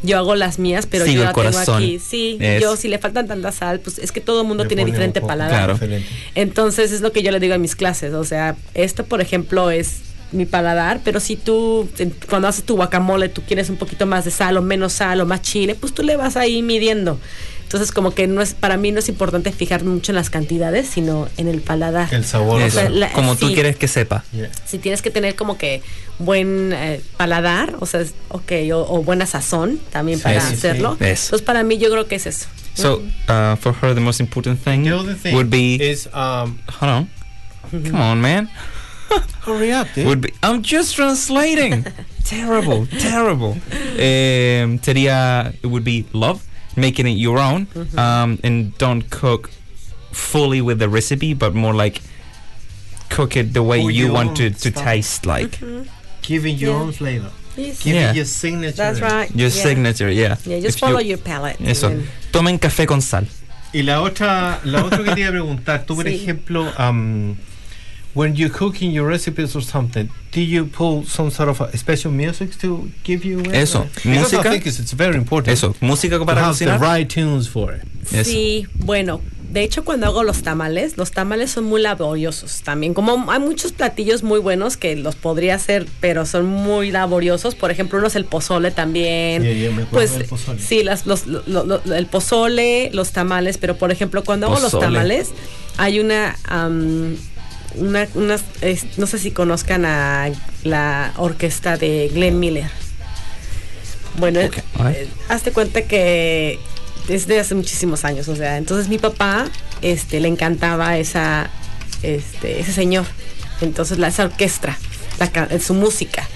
[0.04, 1.98] yo hago las mías, pero Sigo yo la tengo aquí.
[1.98, 4.84] Sí, yo si le faltan tanta sal, pues es que todo el mundo Le tiene
[4.84, 5.76] diferente paladar.
[5.76, 6.02] Claro.
[6.36, 8.14] Entonces es lo que yo le digo a mis clases.
[8.14, 9.96] O sea, esto, por ejemplo, es
[10.30, 11.88] mi paladar, pero si tú,
[12.28, 15.26] cuando haces tu guacamole, tú quieres un poquito más de sal o menos sal o
[15.26, 17.18] más chile, pues tú le vas ahí midiendo.
[17.68, 20.88] Entonces, como que no es, para mí no es importante fijar mucho en las cantidades,
[20.88, 22.08] sino en el paladar.
[22.14, 22.62] El sabor.
[22.62, 23.54] O sea, la- Como tú sí.
[23.54, 24.24] quieres que sepa.
[24.32, 24.48] Yeah.
[24.64, 25.82] Si tienes que tener como que
[26.18, 30.96] buen eh, paladar, o sea, es- ok, o, o buena sazón también para Sí, hacerlo.
[30.98, 31.04] sí.
[31.04, 31.26] Eso.
[31.26, 32.46] Entonces, para mí yo creo que es eso.
[32.72, 35.74] So, uh, for her, the most important thing, The other thing would be.
[35.74, 37.10] is um, hold on.
[37.70, 38.48] Come on, man.
[39.44, 40.06] hurry up, dude.
[40.06, 40.32] Would be.
[40.42, 41.84] I'm just translating.
[42.24, 43.56] terrible, terrible.
[43.98, 45.52] Um, sería.
[45.62, 46.40] It would be love,
[46.78, 47.66] making it your own,
[47.96, 49.50] um, and don't cook
[50.12, 52.00] fully with the recipe, but more like
[53.10, 54.84] cook it the way Oh, you want own to, to style.
[54.84, 55.58] taste like.
[56.22, 56.80] Giving your Yeah.
[56.82, 57.30] own flavor.
[57.56, 57.82] Yes.
[57.82, 58.12] Giving Yeah.
[58.14, 58.76] your signature.
[58.76, 59.30] That's right.
[59.34, 59.62] Your Yeah.
[59.62, 60.36] signature, yeah.
[60.44, 61.56] Yeah, just If follow you- your palate.
[61.64, 61.88] Eso.
[61.88, 63.26] and then- Tomen café con sal.
[63.72, 66.14] Y la otra, la otra que te iba a preguntar, tú por Sí.
[66.14, 67.36] ejemplo, um,
[68.14, 72.10] when you're cooking your recipes or something, do you pull some sort of a special
[72.12, 73.54] music to give you it?
[73.54, 74.40] Eso, Because música.
[74.48, 75.52] I think it's, it's very important.
[75.56, 76.80] Eso, música to para have the cocinar.
[76.80, 77.82] right tunes for it.
[78.12, 78.30] Eso.
[78.30, 79.20] Sí, bueno,
[79.52, 82.92] de hecho cuando hago los tamales, los tamales son muy laboriosos también.
[82.94, 87.54] Como hay muchos platillos muy buenos que los podría hacer, pero son muy laboriosos.
[87.54, 89.42] Por ejemplo, uno es el pozole también.
[89.42, 90.60] Yeah, yeah, me pues del pozole.
[90.60, 94.56] sí, las, los, lo- lo- lo- el pozole, los tamales, pero por ejemplo cuando hago
[94.60, 94.86] los Pozole.
[94.86, 95.30] tamales,
[95.76, 96.36] hay una...
[96.46, 97.16] am,
[97.74, 100.30] una, unas- es- no sé si conozcan a
[100.64, 102.70] la orquesta de Glenn Miller.
[104.18, 106.58] Bueno, eh, hazte cuenta que
[107.08, 109.46] es de hace muchísimos años, o sea, entonces mi papá,
[109.80, 111.50] este, le encantaba esa,
[112.02, 113.06] este, ese señor,
[113.60, 114.76] entonces la, esa orquesta,
[115.20, 116.26] la ca- su música.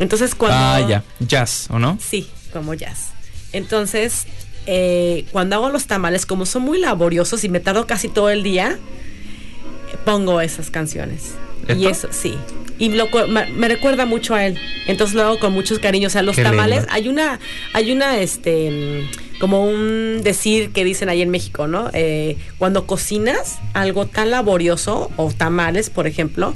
[0.00, 1.04] Entonces cuando Ah, ya.
[1.20, 1.98] Jazz, ¿o no?
[2.04, 3.10] Sí, como jazz.
[3.52, 4.26] Entonces,
[4.66, 8.42] eh, cuando hago los tamales, como son muy laboriosos y me tardo casi todo el
[8.42, 8.78] día, eh,
[9.96, 11.34] pongo esas canciones.
[11.76, 12.36] Y eso, sí.
[12.78, 14.58] Y lo me, me recuerda mucho a él.
[14.86, 16.12] Entonces lo hago con muchos cariños.
[16.12, 16.92] O sea, los Qué tamales, lindo.
[16.92, 17.40] hay una,
[17.72, 19.08] hay una, este,
[19.40, 21.90] como un decir que dicen ahí en México, ¿no?
[21.92, 26.54] Eh, cuando cocinas algo tan laborioso, o tamales, por ejemplo,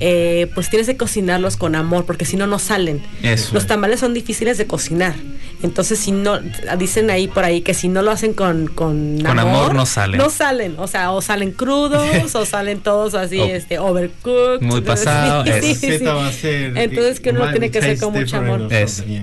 [0.00, 3.00] eh, pues tienes que cocinarlos con amor, porque si no, no salen.
[3.22, 3.54] Eso.
[3.54, 5.14] Los tamales son difíciles de cocinar.
[5.62, 6.40] Entonces, si no,
[6.78, 10.18] dicen ahí por ahí que si no lo hacen con, con, Con amor no salen.
[10.18, 10.74] No salen.
[10.78, 14.60] O sea, o salen crudos, o salen todos así, este, overcooked.
[14.66, 15.86] muy pasado, Sí, es- sí, sí.
[15.90, 18.68] Receta va a ser- Entonces, que uno lo tiene que hacer con mucho amor.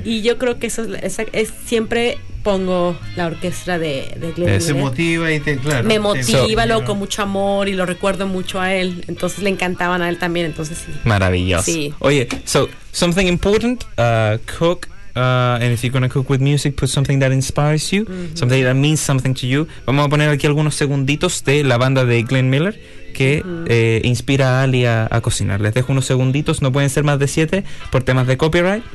[0.04, 4.74] Y yo creo que eso es- siempre pongo la orquesta de, de Glenn Es- Se
[4.74, 4.86] Miller.
[4.90, 5.88] motiva y te, claro.
[5.88, 9.04] Me motiva, lo So- con mucho amor y lo recuerdo mucho a él.
[9.08, 10.46] Entonces le encantaban a él también.
[10.48, 10.92] Entonces sí.
[11.04, 11.64] Maravilloso.
[11.72, 11.94] Sí.
[12.00, 14.88] Oye, so something important, uh, cook.
[15.14, 18.64] Uh, and if you're going to cook with music, put something that inspires you, something
[18.64, 19.68] that means something to you.
[19.86, 22.80] Vamos a poner aquí algunos segunditos de la banda de Glenn Miller
[23.14, 25.60] que eh, inspira a Ali a, a cocinar.
[25.60, 28.86] Les dejo unos segunditos, no pueden ser más de siete por temas de copyright.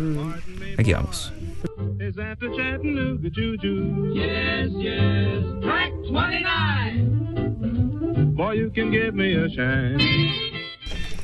[0.78, 1.34] Aquí vamos.
[2.01, 4.12] Is that the Chattanooga Juju?
[4.14, 5.43] Yes, yes.
[5.62, 8.35] Track 29.
[8.35, 9.99] Boy, you can give me a shine.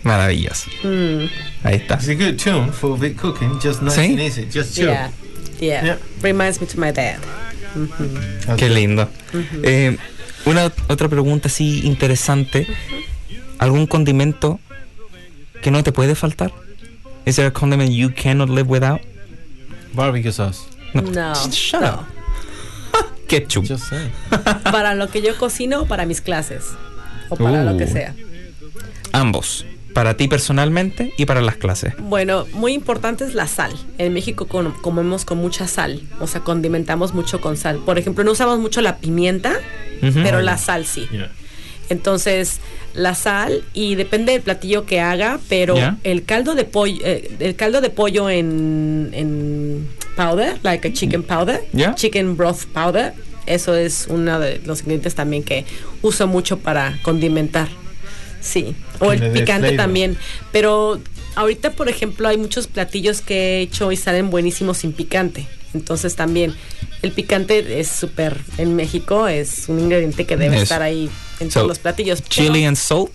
[0.04, 0.68] Maravilloso.
[0.82, 1.28] Mm,
[1.62, 1.94] Ahí está.
[1.94, 4.10] It's a good tune for big cooking, just nice Sí.
[4.10, 4.88] and easy, just chill.
[4.90, 5.10] yeah.
[5.60, 5.84] yeah.
[5.84, 5.98] Yeah.
[6.22, 7.20] Reminds me to my dad.
[7.74, 8.72] That's Qué it.
[8.72, 9.08] lindo.
[9.62, 9.96] Eh,
[10.46, 12.66] una otra pregunta así interesante.
[13.58, 14.58] ¿Algún condimento
[15.62, 16.50] que no te puede faltar?
[17.26, 19.00] Is there a condiment you cannot live without?
[19.94, 20.60] Barbecue sauce.
[20.94, 21.02] No.
[21.02, 21.88] No, Shut no.
[21.88, 22.06] up.
[23.28, 23.64] Ketchup.
[23.66, 24.10] Just saying.
[24.64, 26.64] Para lo que yo cocino o para mis clases.
[27.30, 28.14] O para lo que sea.
[29.12, 29.64] Ambos.
[29.94, 31.94] Para ti personalmente y para las clases.
[31.98, 33.72] Bueno, muy importante es la sal.
[33.98, 37.78] En México comemos con mucha sal, o sea, condimentamos mucho con sal.
[37.84, 39.52] Por ejemplo, no usamos mucho la pimienta,
[40.00, 41.06] pero la sal sí.
[41.10, 41.30] Yeah.
[41.88, 42.60] Entonces,
[42.94, 45.74] la sal y depende del platillo que haga, pero
[46.04, 51.22] el caldo de pollo, eh, el caldo de pollo en, en powder, like a chicken
[51.22, 51.62] powder,
[51.94, 53.12] chicken broth powder,
[53.46, 55.64] eso es uno de los ingredientes también que
[56.02, 57.68] uso mucho para condimentar.
[58.40, 60.16] Sí, o el picante también,
[60.50, 61.00] pero
[61.36, 65.46] ahorita por ejemplo hay muchos platillos que he hecho y salen buenísimos sin picante.
[65.74, 66.54] Entonces también
[67.02, 71.10] el picante es súper en México es un ingrediente que debe estar ahí
[71.40, 72.20] en So, todos los platillos.
[72.22, 73.10] pero- Chili and salt.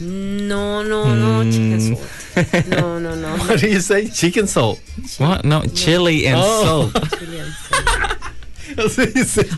[0.00, 1.50] No, no, no, Mm.
[1.52, 2.66] chicken salt.
[2.68, 3.36] No, no, no.
[3.44, 4.10] What do you say?
[4.10, 4.80] Chicken salt.
[5.18, 5.44] What?
[5.44, 6.90] No, chili and Oh.
[6.92, 7.08] salt.
[7.18, 7.52] Chili and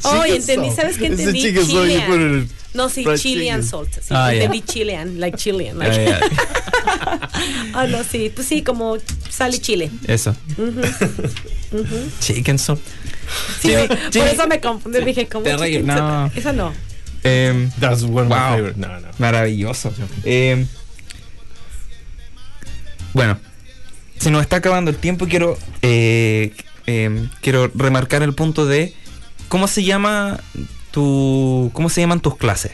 [0.04, 0.76] Oh, entendí, salt.
[0.76, 1.40] ¿sabes qué entendí?
[1.40, 2.06] chicken salt, you Chilean.
[2.06, 3.88] put it in- No, sí, chili and salt.
[3.94, 4.42] Sí, Ah, ya.
[4.42, 5.78] entendí Chilean, like Chilean.
[5.78, 5.92] Like.
[5.92, 6.20] Ah, ya.
[7.74, 8.96] Ah, no, sí, pues sí, como
[9.28, 9.90] sal y chile.
[10.06, 10.34] Eso.
[12.20, 12.80] Chicken salt.
[13.60, 13.72] Sí,
[14.18, 15.00] por eso me confundí.
[15.04, 15.44] Dije, ¿cómo?
[15.44, 16.26] Chicken no.
[16.34, 16.72] Eso no.
[17.24, 18.36] Em, That's one of Wow.
[18.36, 18.78] my favorite.
[18.80, 19.08] No, no.
[19.18, 19.92] Maravilloso.
[20.24, 20.66] Eh,
[23.12, 23.38] bueno,
[24.18, 26.52] se nos está acabando el tiempo y quiero, eh,
[26.86, 28.94] eh, quiero remarcar el punto de
[29.48, 30.38] cómo se llama
[30.90, 32.72] tu, cómo se llaman tus clases.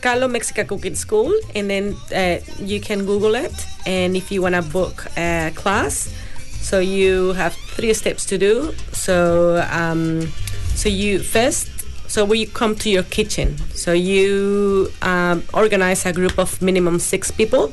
[0.00, 3.54] Carlo Mexican Cooking School, and then uh, you can Google it.
[3.86, 6.12] And if you want to book a class,
[6.60, 8.72] so you have three steps to do.
[8.92, 10.28] So, um,
[10.74, 11.68] so you first,
[12.08, 13.56] so we come to your kitchen.
[13.74, 17.72] So you um, organize a group of minimum six people.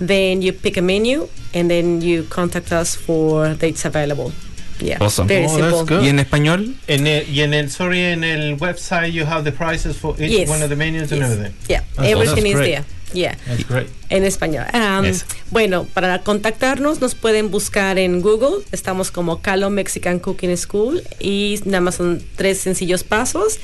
[0.00, 4.32] Then you pick a menu, and then you contact us for dates available.
[4.80, 5.28] Yeah, Awesome.
[5.28, 5.96] very Oh, that's simple.
[5.96, 6.04] good.
[6.04, 9.52] Y en español, En el, y en el, sorry, en el website you have the
[9.52, 10.50] prices for each Yes.
[10.50, 11.30] one of the menus and Yes.
[11.30, 11.54] everything.
[11.68, 12.74] Yeah, That's- everything is great.
[12.74, 12.84] there.
[13.14, 13.36] Yeah.
[13.46, 13.86] That's great.
[14.10, 14.64] En español.
[14.74, 15.06] Um,
[15.52, 18.64] bueno, para contactarnos nos pueden buscar en Google.
[18.72, 23.60] Estamos como Calo Mexican Cooking School y nada más son tres sencillos pasos.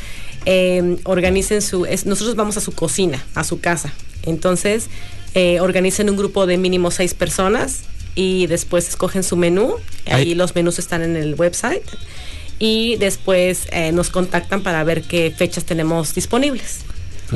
[0.47, 1.85] Eh, organicen su...
[1.85, 3.93] es- nosotros vamos a su cocina, a su casa.
[4.23, 4.87] Entonces,
[5.35, 7.81] eh, organicen un grupo de mínimo seis personas
[8.15, 9.75] y después escogen su menú.
[10.07, 11.83] Ahí Ahí- los menús están en el website.
[12.59, 16.81] Y después eh, nos contactan para ver qué fechas tenemos disponibles.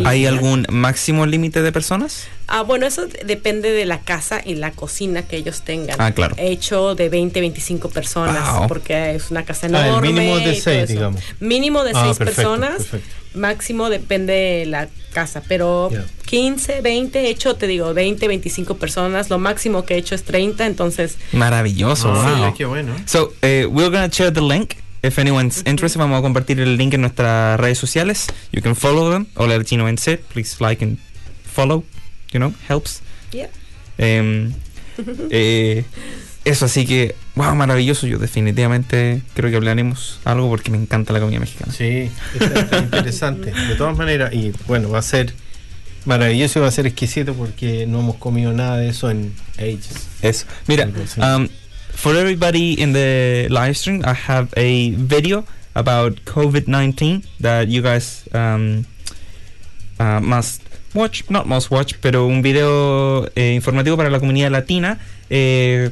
[0.05, 2.27] ¿Hay Y- algún máximo límite de personas?
[2.47, 6.01] Ah, bueno, eso depende de la casa y la cocina que ellos tengan.
[6.01, 6.35] Ah, claro.
[6.39, 8.69] He hecho de 20, 25 personas, Wow.
[8.69, 10.13] porque es una casa Ah, el enorme.
[10.13, 10.93] mínimo de y todo seis, eso.
[10.93, 11.21] digamos.
[11.41, 12.77] Mínimo de Ah, 6 perfecto, personas.
[12.85, 13.09] perfecto.
[13.35, 16.05] Máximo depende de la casa, pero Yeah.
[16.27, 19.29] 15, 20, he hecho, te digo, 20, 25 personas.
[19.31, 22.55] Lo máximo que he hecho es 30, entonces Maravilloso, Ah, wow.
[22.57, 22.95] qué bueno.
[23.07, 24.75] So, eh, we're gonna share the link.
[25.05, 28.27] If anyone's interested, vamos a compartir el link en nuestras redes sociales.
[28.53, 29.27] You can follow them.
[29.35, 30.23] Hola Latino set.
[30.33, 30.97] Please like and
[31.45, 31.85] follow.
[32.33, 33.03] You know, helps.
[33.31, 33.51] yeah.
[33.99, 34.55] Em,
[35.31, 35.85] eh,
[36.47, 38.07] eso, así que, wow, maravilloso.
[38.07, 41.71] Yo definitivamente creo que hablaremos algo porque me encanta la comida mexicana.
[41.71, 43.53] Sí, está interesante.
[43.69, 45.35] De todas maneras, y bueno, va a ser
[46.07, 50.09] maravilloso y va a ser exquisito porque no hemos comido nada de eso en ages.
[50.23, 50.47] Eso.
[50.67, 50.89] Mira,
[51.19, 51.47] um,
[51.95, 57.83] for everybody in the live stream, I have a video about COVID 19 that you
[57.83, 58.87] guys um,
[59.99, 60.63] uh, must
[60.95, 64.99] watch, not must watch, pero un video eh, informativo para la comunidad latina.
[65.31, 65.91] Eh,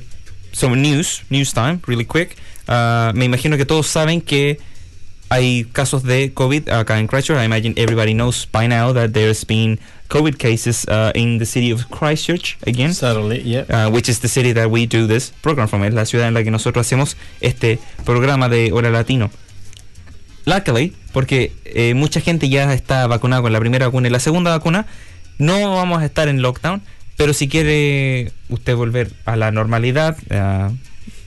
[0.53, 2.37] so, news, news time, really quick.
[2.69, 4.59] Uh, me imagino que todos saben que
[5.31, 7.09] hay casos de COVID acá en.
[7.11, 9.79] I imagine everybody knows by now that there's been
[10.13, 12.93] COVID cases uh, in the city of Christchurch again.
[12.93, 13.65] Certainly, yeah.
[13.71, 15.85] uh, which is the city that we do this program from.
[15.85, 19.31] Es la ciudad en la que nosotros hacemos este programa de Hora Latino.
[20.45, 24.51] Luckily, porque eh, mucha gente ya está vacunada con la primera vacuna y la segunda
[24.51, 24.87] vacuna,
[25.39, 26.83] no vamos a estar en lockdown,
[27.17, 30.71] pero si quiere usted volver a la normalidad a-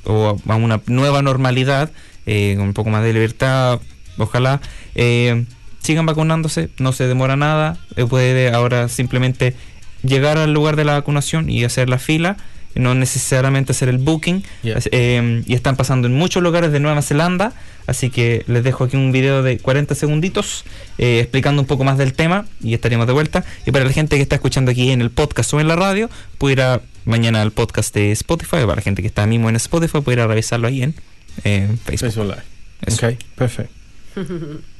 [0.03, 1.91] o a una nueva normalidad,
[2.25, 3.79] eh, con un poco más de libertad,
[4.17, 4.59] ojalá,
[4.95, 5.45] eh,
[5.85, 9.55] sigan vacunándose, no se demora nada, eh, puede ahora simplemente
[10.03, 12.37] llegar al lugar de la vacunación y hacer la fila,
[12.75, 14.79] no necesariamente hacer el booking, Yeah.
[14.91, 17.53] Eh, y están pasando en muchos lugares de Nueva Zelanda,
[17.87, 20.65] así que les dejo aquí un video de 40 segunditos
[20.97, 23.45] eh, explicando un poco más del tema y estaríamos de vuelta.
[23.65, 26.09] Y para la gente que está escuchando aquí en el podcast o en la radio,
[26.37, 29.47] puede ir a mañana al podcast de Spotify, o para la gente que está mismo
[29.49, 30.95] en Spotify, puede ir a revisarlo ahí en
[31.43, 32.11] eh, Facebook.
[32.11, 32.43] Facebook Live.
[32.85, 33.07] Eso.
[33.07, 33.73] Ok, perfecto.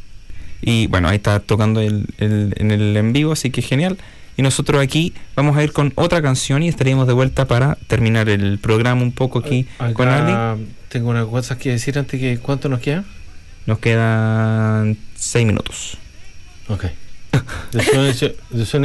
[0.61, 3.97] Y bueno, ahí está tocando el, el- en el en vivo, así que genial.
[4.37, 8.27] Y nosotros aquí vamos a ir con otra canción y estaríamos de vuelta para terminar
[8.27, 10.65] el programa un poco aquí con Ali.
[10.89, 13.05] Tengo unas cosas que decir antes que cuánto nos queda.
[13.65, 15.97] Nos quedan 6 minutos.
[16.67, 16.85] Ok.
[17.71, 18.19] The soon as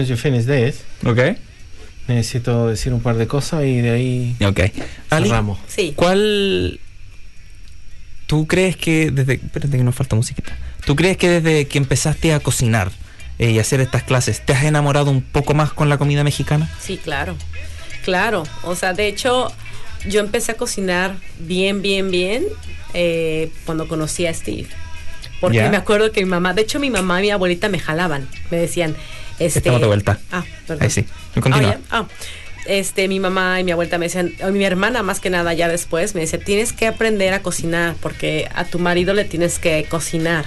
[0.09, 1.19] you, the finish ¿Ok?
[2.09, 4.61] necesito decir un par de cosas y de ahí Ok.
[5.11, 5.59] Ali, cerramos.
[5.69, 5.93] Sí.
[5.95, 6.81] ¿cuál...
[8.27, 9.35] ¿Tú crees que desde...
[9.35, 10.57] Espérate que nos falta musiquita.
[10.85, 12.91] ¿Tú crees que desde que empezaste a cocinar
[13.39, 16.71] eh, y hacer estas clases, te has enamorado un poco más con la comida mexicana?
[16.81, 17.37] Sí, claro.
[18.05, 18.45] Claro.
[18.63, 19.53] O sea, de hecho,
[20.09, 22.45] yo empecé a cocinar bien, bien, bien
[22.95, 24.69] eh, cuando conocí a Steve.
[25.41, 28.29] Porque me acuerdo que mi mamá, de hecho mi mamá y mi abuelita me jalaban.
[28.51, 28.95] Me decían,
[29.39, 29.61] este.
[29.61, 30.19] Estamos de vuelta.
[30.31, 30.85] Ah, perdón.
[30.85, 31.07] Ahí sí.
[31.41, 31.79] Continúa.
[31.91, 32.07] Ah.
[32.67, 35.69] Este, mi mamá y mi abuelita me decían, o mi hermana más que nada ya
[35.69, 39.87] después, me decía, tienes que aprender a cocinar porque a tu marido le tienes que
[39.89, 40.45] cocinar.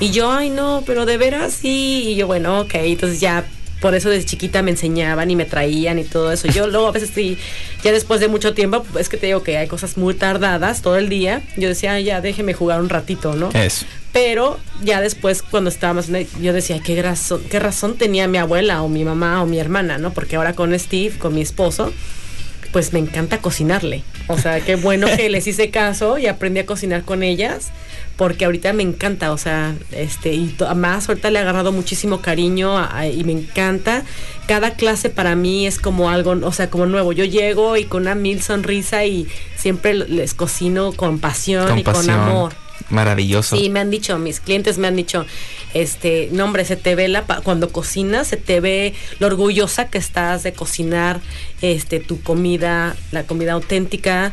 [0.00, 2.04] Y yo, ay no, pero de veras sí.
[2.08, 3.44] Y yo, bueno, ok, entonces ya
[3.82, 6.48] por eso desde chiquita me enseñaban y me traían y todo eso.
[6.48, 7.36] Yo luego a veces sí,
[7.84, 10.96] ya después de mucho tiempo, es que te digo que hay cosas muy tardadas todo
[10.96, 11.42] el día.
[11.58, 13.50] Yo decía, "Ay, ya déjeme jugar un ratito, ¿no?
[13.52, 13.84] Eso.
[14.12, 15.70] Pero ya después, cuando
[16.20, 19.58] el- yo decía, ¿qué razón, ¿qué razón tenía mi abuela o mi mamá o mi
[19.58, 20.12] hermana, no?
[20.12, 21.92] Porque ahora con Steve, con mi esposo,
[22.72, 24.02] pues me encanta cocinarle.
[24.28, 27.70] O sea, qué bueno que les hice caso y aprendí a cocinar con ellas,
[28.16, 32.76] porque ahorita me encanta, o sea, este, y más ahorita le he agarrado muchísimo cariño
[32.78, 34.04] a- a- y me encanta.
[34.46, 37.12] Cada clase para mí es como algo, o sea, como nuevo.
[37.12, 41.94] Yo llego y con una mil sonrisa y siempre les cocino con pasión y con
[42.10, 42.52] amor.
[42.90, 43.56] Maravilloso.
[43.56, 45.24] Sí, me han dicho, mis clientes me han dicho,
[45.72, 49.98] este, no hombre, se te ve la, cuando cocinas, se te ve lo orgullosa que
[49.98, 51.20] estás de cocinar,
[51.62, 54.32] este, tu comida, la comida auténtica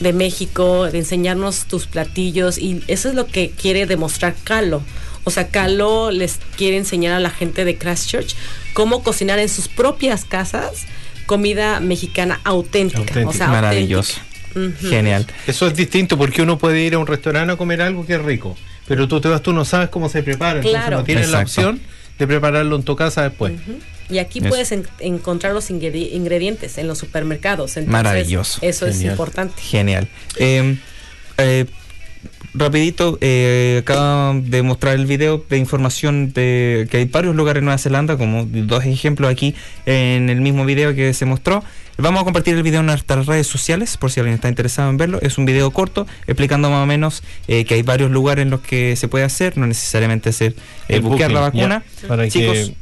[0.00, 4.82] de México, de enseñarnos tus platillos y eso es lo que quiere demostrar Calo.
[5.24, 8.36] O sea, Calo les quiere enseñar a la gente de Christchurch
[8.74, 10.84] cómo cocinar en sus propias casas
[11.26, 13.26] comida mexicana auténtica.
[13.26, 14.20] O sea, Maravilloso.
[14.54, 14.88] auténtica.
[14.88, 15.26] Genial.
[15.46, 18.22] Eso es distinto porque uno puede ir a un restaurante a comer algo que es
[18.22, 20.98] rico, pero tú te vas, tú no sabes cómo se prepara, entonces Claro.
[20.98, 21.80] no tienes la opción
[22.18, 23.52] de prepararlo en tu casa después.
[24.08, 24.48] Y aquí Eso.
[24.48, 27.76] puedes en- encontrar los ingredi- ingredientes en los supermercados.
[27.76, 28.58] Entonces, Maravilloso.
[28.62, 29.12] Eso es Genial.
[29.12, 29.60] importante.
[29.62, 30.08] Genial.
[30.38, 30.76] Eh,
[31.38, 31.66] eh,
[32.54, 37.66] rapidito, eh, acabo de mostrar el video de información de que hay varios lugares en
[37.66, 39.54] Nueva Zelanda, como dos ejemplos aquí
[39.84, 41.62] en el mismo video que se mostró.
[41.98, 44.98] Vamos a compartir el video en nuestras redes sociales por si alguien está interesado en
[44.98, 45.18] verlo.
[45.22, 48.60] Es un video corto explicando más o menos eh, que hay varios lugares en los
[48.60, 50.54] que se puede hacer, no necesariamente hacer
[50.88, 51.82] eh, buscar la vacuna.
[52.02, 52.74] ya, para Chicos, que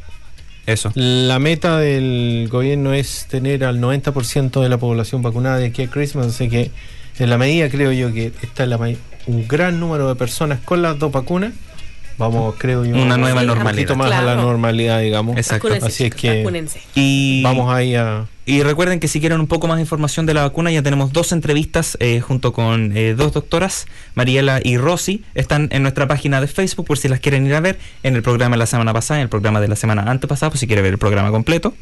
[0.67, 0.91] eso.
[0.95, 5.89] la meta del gobierno es tener al 90% de la población vacunada de aquí a
[5.91, 6.71] Christmas, así que
[7.19, 8.77] en la medida creo yo que está la
[9.27, 11.53] un gran número de personas con las dos vacunas,
[12.19, 13.75] vamos creo yo Una nueva un normalidad.
[13.89, 15.37] poquito más a la normalidad, digamos.
[15.37, 15.69] Exacto.
[15.83, 16.81] Así es que- vacúnense.
[16.95, 20.35] Y Vamos ahí a Y recuerden que si quieren un poco más de información de
[20.35, 25.25] la vacuna, ya tenemos dos entrevistas eh, junto con eh, dos doctoras, Mariela y Rosy.
[25.35, 27.79] Están en nuestra página de Facebook por si las quieren ir a ver.
[28.03, 30.59] En el programa de la semana pasada, en el programa de la semana antepasada, por
[30.59, 31.75] si quiere ver el programa completo.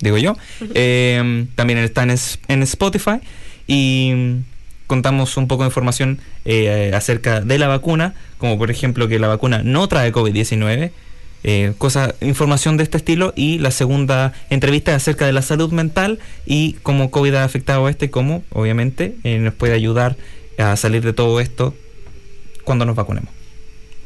[0.00, 0.36] Digo yo.
[0.74, 2.14] Eh, también está en,
[2.48, 3.20] en Spotify.
[3.66, 4.42] Y
[4.90, 9.28] contamos un poco de información eh, acerca de la vacuna, como por ejemplo que la
[9.28, 10.90] vacuna no trae COVID-19.
[11.44, 13.32] Eh, cosas, información de este estilo.
[13.36, 17.86] Y la segunda entrevista es acerca de la salud mental y cómo COVID ha afectado
[17.86, 20.16] a este y cómo, obviamente, eh, nos puede ayudar
[20.58, 21.74] a salir de todo esto
[22.64, 23.30] cuando nos vacunemos.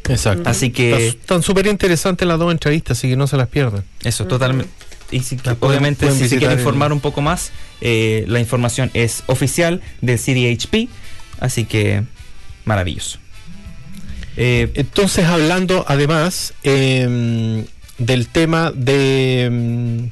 [0.08, 0.48] Exacto.
[0.48, 3.84] Así que Están súper interesantes las dos entrevistas, así que no se las pierdan.
[4.04, 4.70] eso, totalmente.
[5.10, 8.24] Y si, pueden- obviamente, pueden si se visitar quiere el- informar un poco más, eh,
[8.28, 10.88] la información es oficial del CDHP.
[11.40, 12.02] Así que,
[12.64, 13.18] maravilloso.
[14.36, 17.64] Eh, Entonces, hablando además em,
[17.98, 19.44] del tema de...
[19.44, 20.10] em,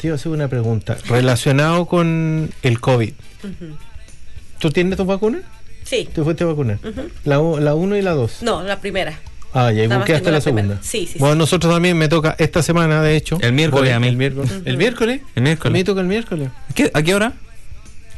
[0.00, 3.12] te iba a hacer una pregunta relacionado con el COVID.
[4.58, 5.42] ¿Tú tienes tus vacunas?
[5.84, 6.08] Sí.
[6.12, 6.78] ¿Te fuiste a vacunar?
[7.24, 8.42] la, u- la 1 y la 2.
[8.42, 9.18] No, la primera.
[9.52, 10.78] Ah, ya, y busqué hasta la, segunda.
[10.80, 11.38] Sí, sí, Bueno, sí.
[11.40, 13.38] nosotros también me toca esta semana, de hecho.
[13.40, 14.06] El miércoles Voy- a mí.
[14.08, 14.52] El miércoles.
[14.64, 15.20] ¿El miércoles?
[15.20, 15.72] el A mí miércoles.
[15.72, 16.48] me toca el miércoles.
[16.74, 17.32] ¿Qué- ¿A qué hora?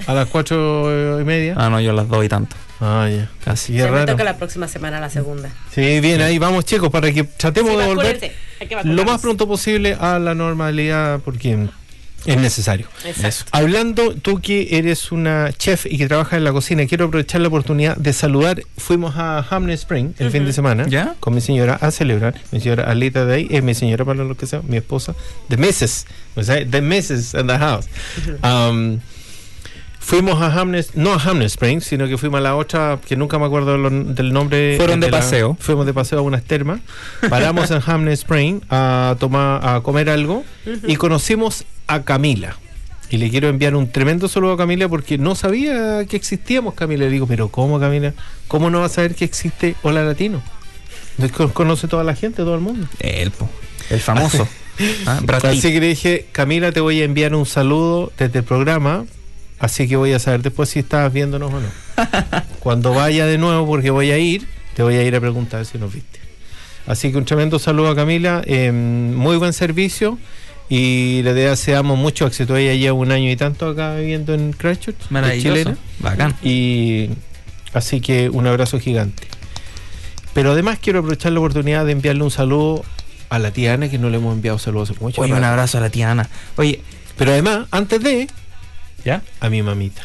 [0.06, 1.54] A las cuatro y media.
[1.56, 2.56] Ah, no, yo las doy tanto.
[2.80, 3.30] Ah, ya.
[3.44, 3.72] Casi.
[3.74, 4.12] Y Ya es me raro.
[4.12, 5.50] toca la próxima semana la segunda.
[5.72, 8.32] Sí, bien, ahí vamos, chicos, para que tratemos Sí, de volver
[8.84, 11.68] lo más pronto posible a la normalidad porque
[12.24, 12.86] es necesario.
[13.04, 13.44] Exacto.
[13.52, 17.48] Hablando, tú que eres una chef y que trabajas en la cocina, quiero aprovechar la
[17.48, 18.62] oportunidad de saludar.
[18.76, 21.14] Fuimos a Hamlin Spring el fin de semana ¿Ya?
[21.20, 22.34] con mi señora a celebrar.
[22.52, 25.14] Mi señora Alita de ahí, es mi señora para lo que sea, mi esposa,
[25.48, 27.86] de meses, o sea, de meses in the house.
[28.44, 29.00] Um,
[30.04, 33.38] fuimos a Hamlin, no a Hamlin Springs, sino que fuimos a la otra, que nunca
[33.38, 34.76] me acuerdo lo- del nombre.
[34.76, 35.56] Fueron de la- paseo.
[35.60, 36.80] Fuimos de paseo a unas termas.
[37.30, 40.44] Paramos en Hamlin Spring a tomar, a comer algo
[40.86, 42.56] y conocimos a Camila.
[43.10, 47.04] Y le quiero enviar un tremendo saludo a Camila porque no sabía que existíamos, Camila.
[47.04, 48.14] Le digo, pero ¿cómo, Camila?
[48.48, 50.42] ¿Cómo no va a saber que existe Hola Latino?
[51.52, 52.86] Conoce toda la gente, todo el mundo.
[52.98, 53.48] El, po,
[53.90, 54.48] el famoso.
[55.06, 55.20] Ah.
[55.42, 59.04] Así que le dije, Camila, te voy a enviar un saludo desde el programa.
[59.62, 61.68] Así que voy a saber después si estabas viéndonos o no.
[62.58, 65.78] Cuando vaya de nuevo, porque voy a ir, te voy a ir a preguntar si
[65.78, 66.18] nos viste.
[66.84, 68.42] Así que un tremendo saludo a Camila.
[68.44, 70.18] eh, muy buen servicio.
[70.68, 72.56] Y le deseamos mucho éxito.
[72.56, 75.54] Ella lleva un año y tanto acá viviendo en Christchurch, Maravilloso.
[75.56, 75.76] chilena.
[76.00, 76.34] Bacán.
[76.42, 77.10] Y
[77.72, 79.22] así que un abrazo gigante.
[80.34, 82.84] Pero además quiero aprovechar la oportunidad de enviarle un saludo
[83.28, 85.78] a la tía Ana, que no le hemos enviado saludos hace mucho Oye, un abrazo
[85.78, 86.28] a la tía Ana.
[86.56, 86.80] Oye,
[87.16, 88.28] Pero además, antes de,
[89.04, 89.22] ¿ya?
[89.40, 90.02] a mi mamita,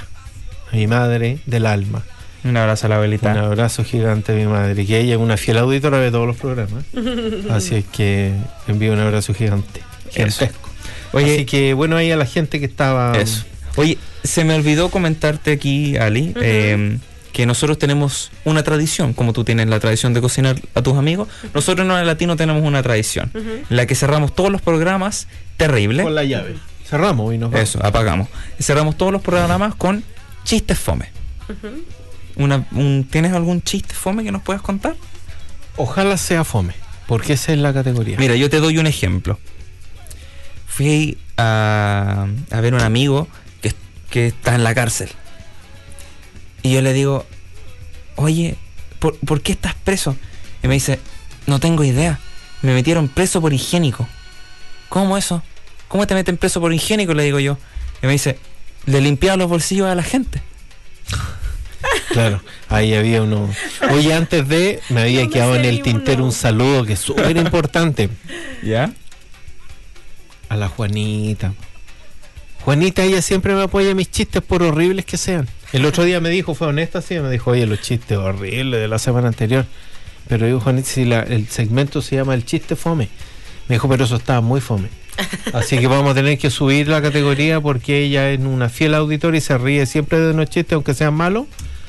[0.72, 2.04] a mi madre del alma.
[2.44, 3.32] Un abrazo a la Un abuelita.
[3.46, 6.86] abrazo gigante a mi madre, que ella es una fiel auditora de todos los programas.
[7.50, 8.34] Así es que
[8.68, 9.82] envío un abrazo gigante.
[10.12, 10.70] Gigantesco.
[11.14, 13.18] Oye, Así que bueno, ahí a la gente que estaba.
[13.18, 13.44] Eso.
[13.76, 16.98] Oye, se me olvidó comentarte aquí, Ali, eh,
[17.34, 21.28] que nosotros tenemos una tradición, como tú tienes la tradición de cocinar a tus amigos,
[21.54, 25.28] nosotros en el latino tenemos una tradición, en la que cerramos todos los programas,
[25.58, 26.04] terrible.
[26.04, 26.56] Con la llave.
[26.90, 27.70] Cerramos y nos vamos.
[27.70, 28.28] Eso, apagamos.
[28.60, 30.04] Cerramos todos los programas con
[30.44, 31.10] chistes fome.
[32.36, 34.96] Una, un- ¿Tienes algún chiste fome que nos puedas contar?
[35.76, 36.74] Ojalá sea fome,
[37.08, 38.18] porque esa es la categoría.
[38.18, 39.40] Mira, yo te doy un ejemplo.
[40.68, 43.28] Fui a, a ver un amigo
[43.62, 43.74] que,
[44.10, 45.10] que está en la cárcel.
[46.64, 47.26] Y yo le digo,
[48.16, 48.56] oye,
[49.00, 50.16] ¿por, por qué estás preso?
[50.64, 51.00] Y me dice,
[51.48, 52.20] no tengo idea.
[52.62, 54.08] Me metieron preso por higiénico.
[54.90, 55.44] ¿Cómo eso?
[55.88, 57.14] ¿Cómo te meten preso por higiénico?
[57.14, 57.58] Le digo yo.
[58.02, 58.38] Y me dice,
[58.86, 60.42] le limpiaba los bolsillos a la gente.
[62.10, 63.50] Claro, ahí había uno.
[63.92, 66.26] Oye, antes de, me había No me quedado en el tintero uno.
[66.28, 68.10] un saludo que es súper importante
[68.64, 68.92] ¿Ya?
[70.50, 71.54] a la Juanita.
[72.64, 75.48] Juanita, ella siempre me apoya mis chistes por horribles que sean.
[75.74, 78.88] El otro día me dijo, fue honesta, sí, me dijo, oye, los chistes horribles de
[78.88, 79.66] la semana anterior.
[80.28, 83.10] Pero digo, Juanita, si la- el segmento se llama el chiste fome.
[83.68, 84.90] Me dijo, pero eso estaba muy fome.
[85.54, 89.38] Así que vamos a tener que subir la categoría porque ella es una fiel auditora
[89.38, 91.46] y se ríe siempre de los chistes, aunque sean malos.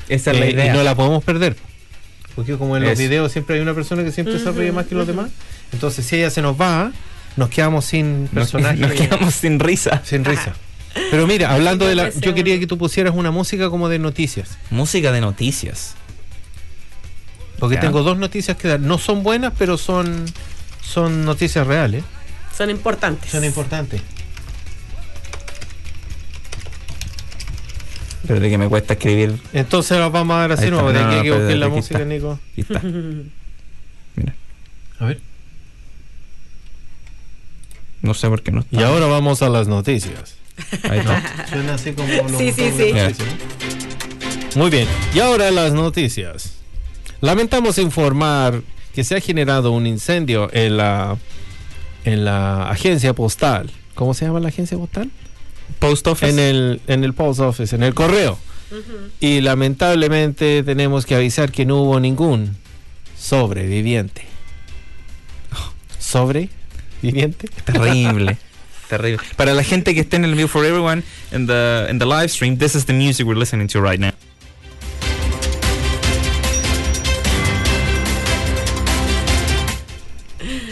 [0.07, 0.65] Esa es la Eh, idea.
[0.67, 1.55] Y no la podemos perder.
[2.35, 3.01] Porque como en los Eso.
[3.01, 5.29] videos siempre hay una persona que siempre se ríe más que los demás.
[5.73, 6.91] Entonces si ella se nos va,
[7.35, 8.77] nos quedamos sin personaje.
[8.77, 10.01] nos quedamos sin risa.
[10.05, 10.53] Sin risa.
[11.11, 12.09] Pero mira, hablando de la...
[12.09, 14.57] Yo quería que tú pusieras una música como de noticias.
[14.71, 15.95] Música de noticias.
[17.59, 17.81] Porque Ya.
[17.81, 18.79] tengo dos noticias que dar.
[18.79, 20.25] No son buenas, pero son,
[20.81, 22.03] son noticias reales.
[22.59, 23.31] Son importantes.
[23.31, 24.01] Son importantes.
[28.27, 29.39] Pero de que me cuesta escribir.
[29.53, 30.69] Entonces las vamos a dar así.
[30.69, 30.91] ¿no?
[30.91, 31.09] De No,
[31.47, 32.09] que la aquí música, está.
[32.09, 32.37] Nico.
[32.51, 32.81] Aquí está.
[34.15, 34.35] Mira,
[34.99, 35.21] A ver.
[38.01, 38.75] no sé por qué no está.
[38.77, 40.35] Y ahora vamos a las noticias.
[40.89, 41.45] Ahí está.
[41.49, 42.93] Suena así como lo Sí, sí, sí.
[44.55, 44.85] Muy bien.
[45.15, 46.55] Y ahora las noticias.
[47.21, 48.61] Lamentamos informar
[48.93, 51.15] que se ha generado un incendio en la
[52.03, 53.71] en la agencia postal.
[53.95, 55.11] ¿Cómo se llama la agencia postal?
[55.79, 56.31] Post Office.
[56.31, 58.37] En el en el post office, en el correo.
[59.19, 62.55] Y lamentablemente tenemos que avisar que no hubo ningún
[63.17, 64.23] sobreviviente.
[65.99, 67.49] sobreviviente.
[67.65, 68.37] Terrible.
[68.89, 69.23] Terrible.
[69.35, 72.29] Para la gente que esté en el View for Everyone in the in the live
[72.29, 74.11] stream, this is the music we're listening to right now.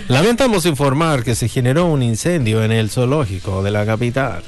[0.08, 4.41] Lamentamos informar que se generó un incendio en el zoológico de la capital.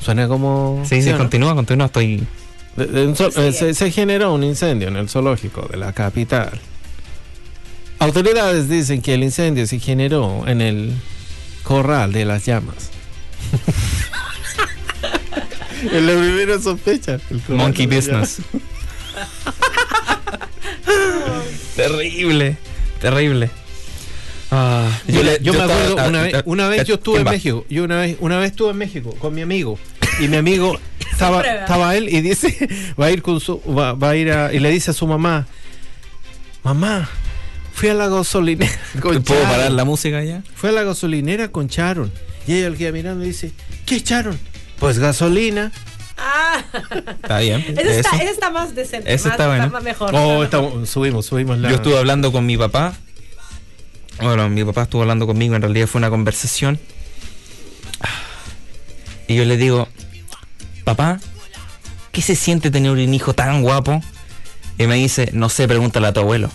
[0.00, 0.82] Suena como...
[0.88, 1.18] Sí, sí, no?
[1.18, 2.24] continúa, continúa, estoy
[2.76, 5.76] De- de un zo- Sí, eh, se, se generó un incendio en el zoológico de
[5.76, 6.58] la capital.
[8.00, 10.92] Autoridades dicen que el incendio se generó en el
[11.64, 12.90] corral de las llamas.
[15.92, 17.18] en la primera sospecha.
[17.48, 18.38] monkey business.
[21.76, 22.56] terrible,
[23.00, 23.50] terrible.
[24.50, 27.20] Ah, Yo, le- yo me estaba- acuerdo ah, una vez, una vez yo estuve ¿quién
[27.20, 27.32] en va?
[27.32, 27.66] México.
[27.68, 29.78] Yo una vez, una vez estuve en México con mi amigo
[30.20, 30.78] y mi amigo
[31.12, 32.68] estaba, estaba él y dice
[33.00, 35.06] va a ir con su va, va a ir a, y le dice a su
[35.06, 35.46] mamá,
[36.62, 37.08] mamá,
[37.74, 38.72] fui a la gasolinera
[39.02, 39.56] con ¿Puedo Sharon".
[39.56, 40.42] parar la música ya?
[40.54, 42.10] Fue a la gasolinera con Charon.
[42.46, 43.52] Y ella el queda mirando y dice,
[43.84, 44.38] ¿qué Charon?
[44.78, 45.70] Pues gasolina.
[46.16, 46.64] Ah,
[47.22, 47.60] Está bien.
[47.78, 49.12] ese está, está más decente.
[49.12, 49.68] Ese más, está bueno.
[49.70, 50.10] más mejor.
[50.14, 51.68] Oh, está subimos, subimos la.
[51.68, 52.94] Yo estuve hablando con mi papá.
[54.20, 56.78] Bueno, mi papá estuvo hablando conmigo, en realidad fue una conversación.
[59.28, 59.88] Y yo le digo,
[60.84, 61.20] papá,
[62.12, 64.02] ¿qué se siente tener un hijo tan guapo?
[64.78, 66.50] Y me dice, no sé, pregúntale a tu abuelo.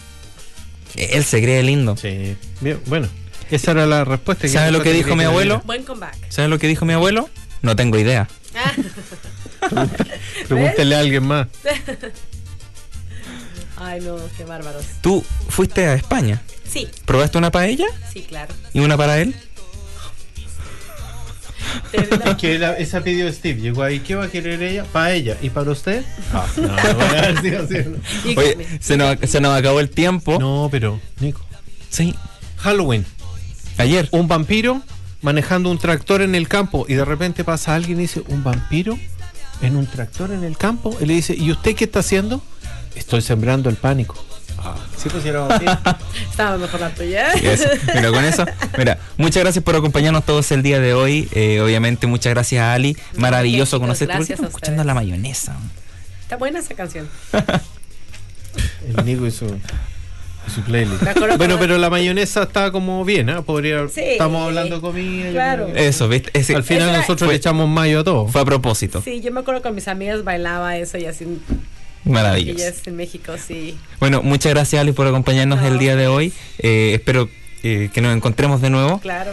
[0.95, 1.95] Él se cree lindo.
[1.97, 2.36] Sí.
[2.61, 3.07] Bien, bueno,
[3.51, 4.47] esa era la respuesta.
[4.47, 5.61] ¿Sabe lo que dijo mi abuelo?
[5.66, 6.16] Buen comeback.
[6.30, 7.30] ¿Sabes lo que dijo mi abuelo?
[7.61, 8.28] No tengo idea.
[8.55, 8.74] Ah,
[10.47, 11.47] Pregúntele a alguien más.
[13.86, 14.86] Ay, no, qué bárbaros.
[15.01, 16.41] Tú fuiste a España.
[16.67, 18.53] Sí, ¿Probaste una paella sí, claro.
[18.73, 19.36] y una para él?
[21.91, 22.27] De verdad.
[22.29, 23.61] Es que la- esa pidió Steve.
[23.61, 23.99] Llegó ahí.
[23.99, 24.84] ¿Qué va a querer ella?
[24.91, 25.38] Para ella.
[25.41, 26.03] ¿Y para usted?
[26.34, 28.41] Ah, no, no, voy a ver si así o no.
[28.41, 30.38] Oye, se nos, se nos acabó el tiempo.
[30.39, 31.41] No, pero, Nico.
[31.89, 32.15] Sí,
[32.57, 33.05] Halloween.
[33.77, 34.07] ayer.
[34.11, 34.81] Un vampiro
[35.21, 38.97] manejando un tractor en el campo y de repente pasa alguien y dice, ¿un vampiro
[39.61, 40.97] en un tractor en el campo?
[40.99, 42.41] Y le dice, ¿y usted qué está haciendo?
[42.95, 44.15] Estoy sembrando el pánico.
[44.65, 45.77] Ah, sí, pues era vampiro.
[46.29, 47.33] Estaba mejor la tuya.
[47.33, 47.67] Eso.
[47.93, 48.45] Mira, con eso,
[48.77, 51.27] mira, muchas gracias por acompañarnos todos el día de hoy.
[51.33, 52.95] Eh, obviamente, muchas gracias a Ali.
[53.17, 54.13] Maravilloso chicos, conocerte.
[54.13, 55.57] ¿Por qué gracias estamos escuchando la mayonesa?
[56.21, 57.09] Está buena esa canción.
[58.87, 61.01] El Nico y su, y su playlist.
[61.37, 63.41] Bueno, pero la mayonesa está como bien, ¿ah?
[63.41, 64.01] Podría, Sí.
[64.01, 65.31] estamos hablando comida.
[65.31, 65.73] Claro.
[65.73, 66.31] que- Eso, ¿viste?
[66.55, 68.27] Al final nosotros fue- le echamos mayo a todo.
[68.27, 69.01] fue a propósito.
[69.03, 71.25] Sí, yo me acuerdo con mis amigas bailaba eso y así.
[72.05, 72.59] Maravilloso.
[72.63, 73.77] Ellas en México, sí.
[73.99, 75.67] Bueno, muchas gracias, Ali, por acompañarnos No.
[75.67, 76.33] el día de hoy.
[76.59, 77.29] Eh, espero
[77.63, 78.99] eh, que nos encontremos de nuevo.
[78.99, 79.31] Claro.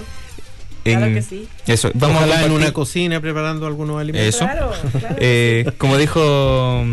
[0.85, 1.49] Claro en- que sí.
[1.67, 4.35] Eso, vamos Ojalá a en compartir- una cocina preparando algunos alimentos.
[4.37, 4.45] Eso.
[4.45, 5.17] Claro, claro.
[5.21, 6.85] Eh, como dijo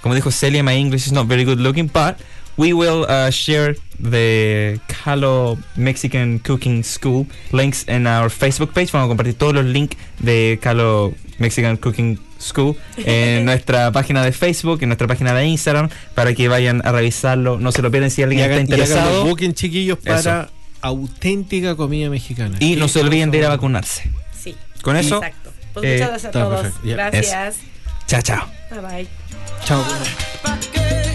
[0.00, 2.16] como dijo Celia, my English is not very good looking, but
[2.58, 8.90] we will uh, share the Calo Mexican Cooking School links in our Facebook page.
[8.92, 12.24] Vamos a compartir todos los links de Calo Mexican Cooking School
[12.96, 17.58] en nuestra página de Facebook, en nuestra página de Instagram, para que vayan a revisarlo.
[17.58, 19.24] No se lo pierdan si Y alguien está y hagan los interesado.
[19.24, 20.46] booking, chiquillos, para Eso.
[20.80, 22.56] auténtica comida mexicana.
[22.60, 24.10] Y no se olviden de ir a vacunarse.
[24.42, 24.54] Sí.
[24.82, 25.52] Con eso, Exacto.
[25.72, 26.60] Pues eh, muchas gracias a está todos.
[26.62, 26.88] perfecto.
[26.88, 27.56] Gracias.
[28.06, 28.48] chao, chao.
[28.70, 29.08] Bye bye.
[29.64, 31.13] Chao.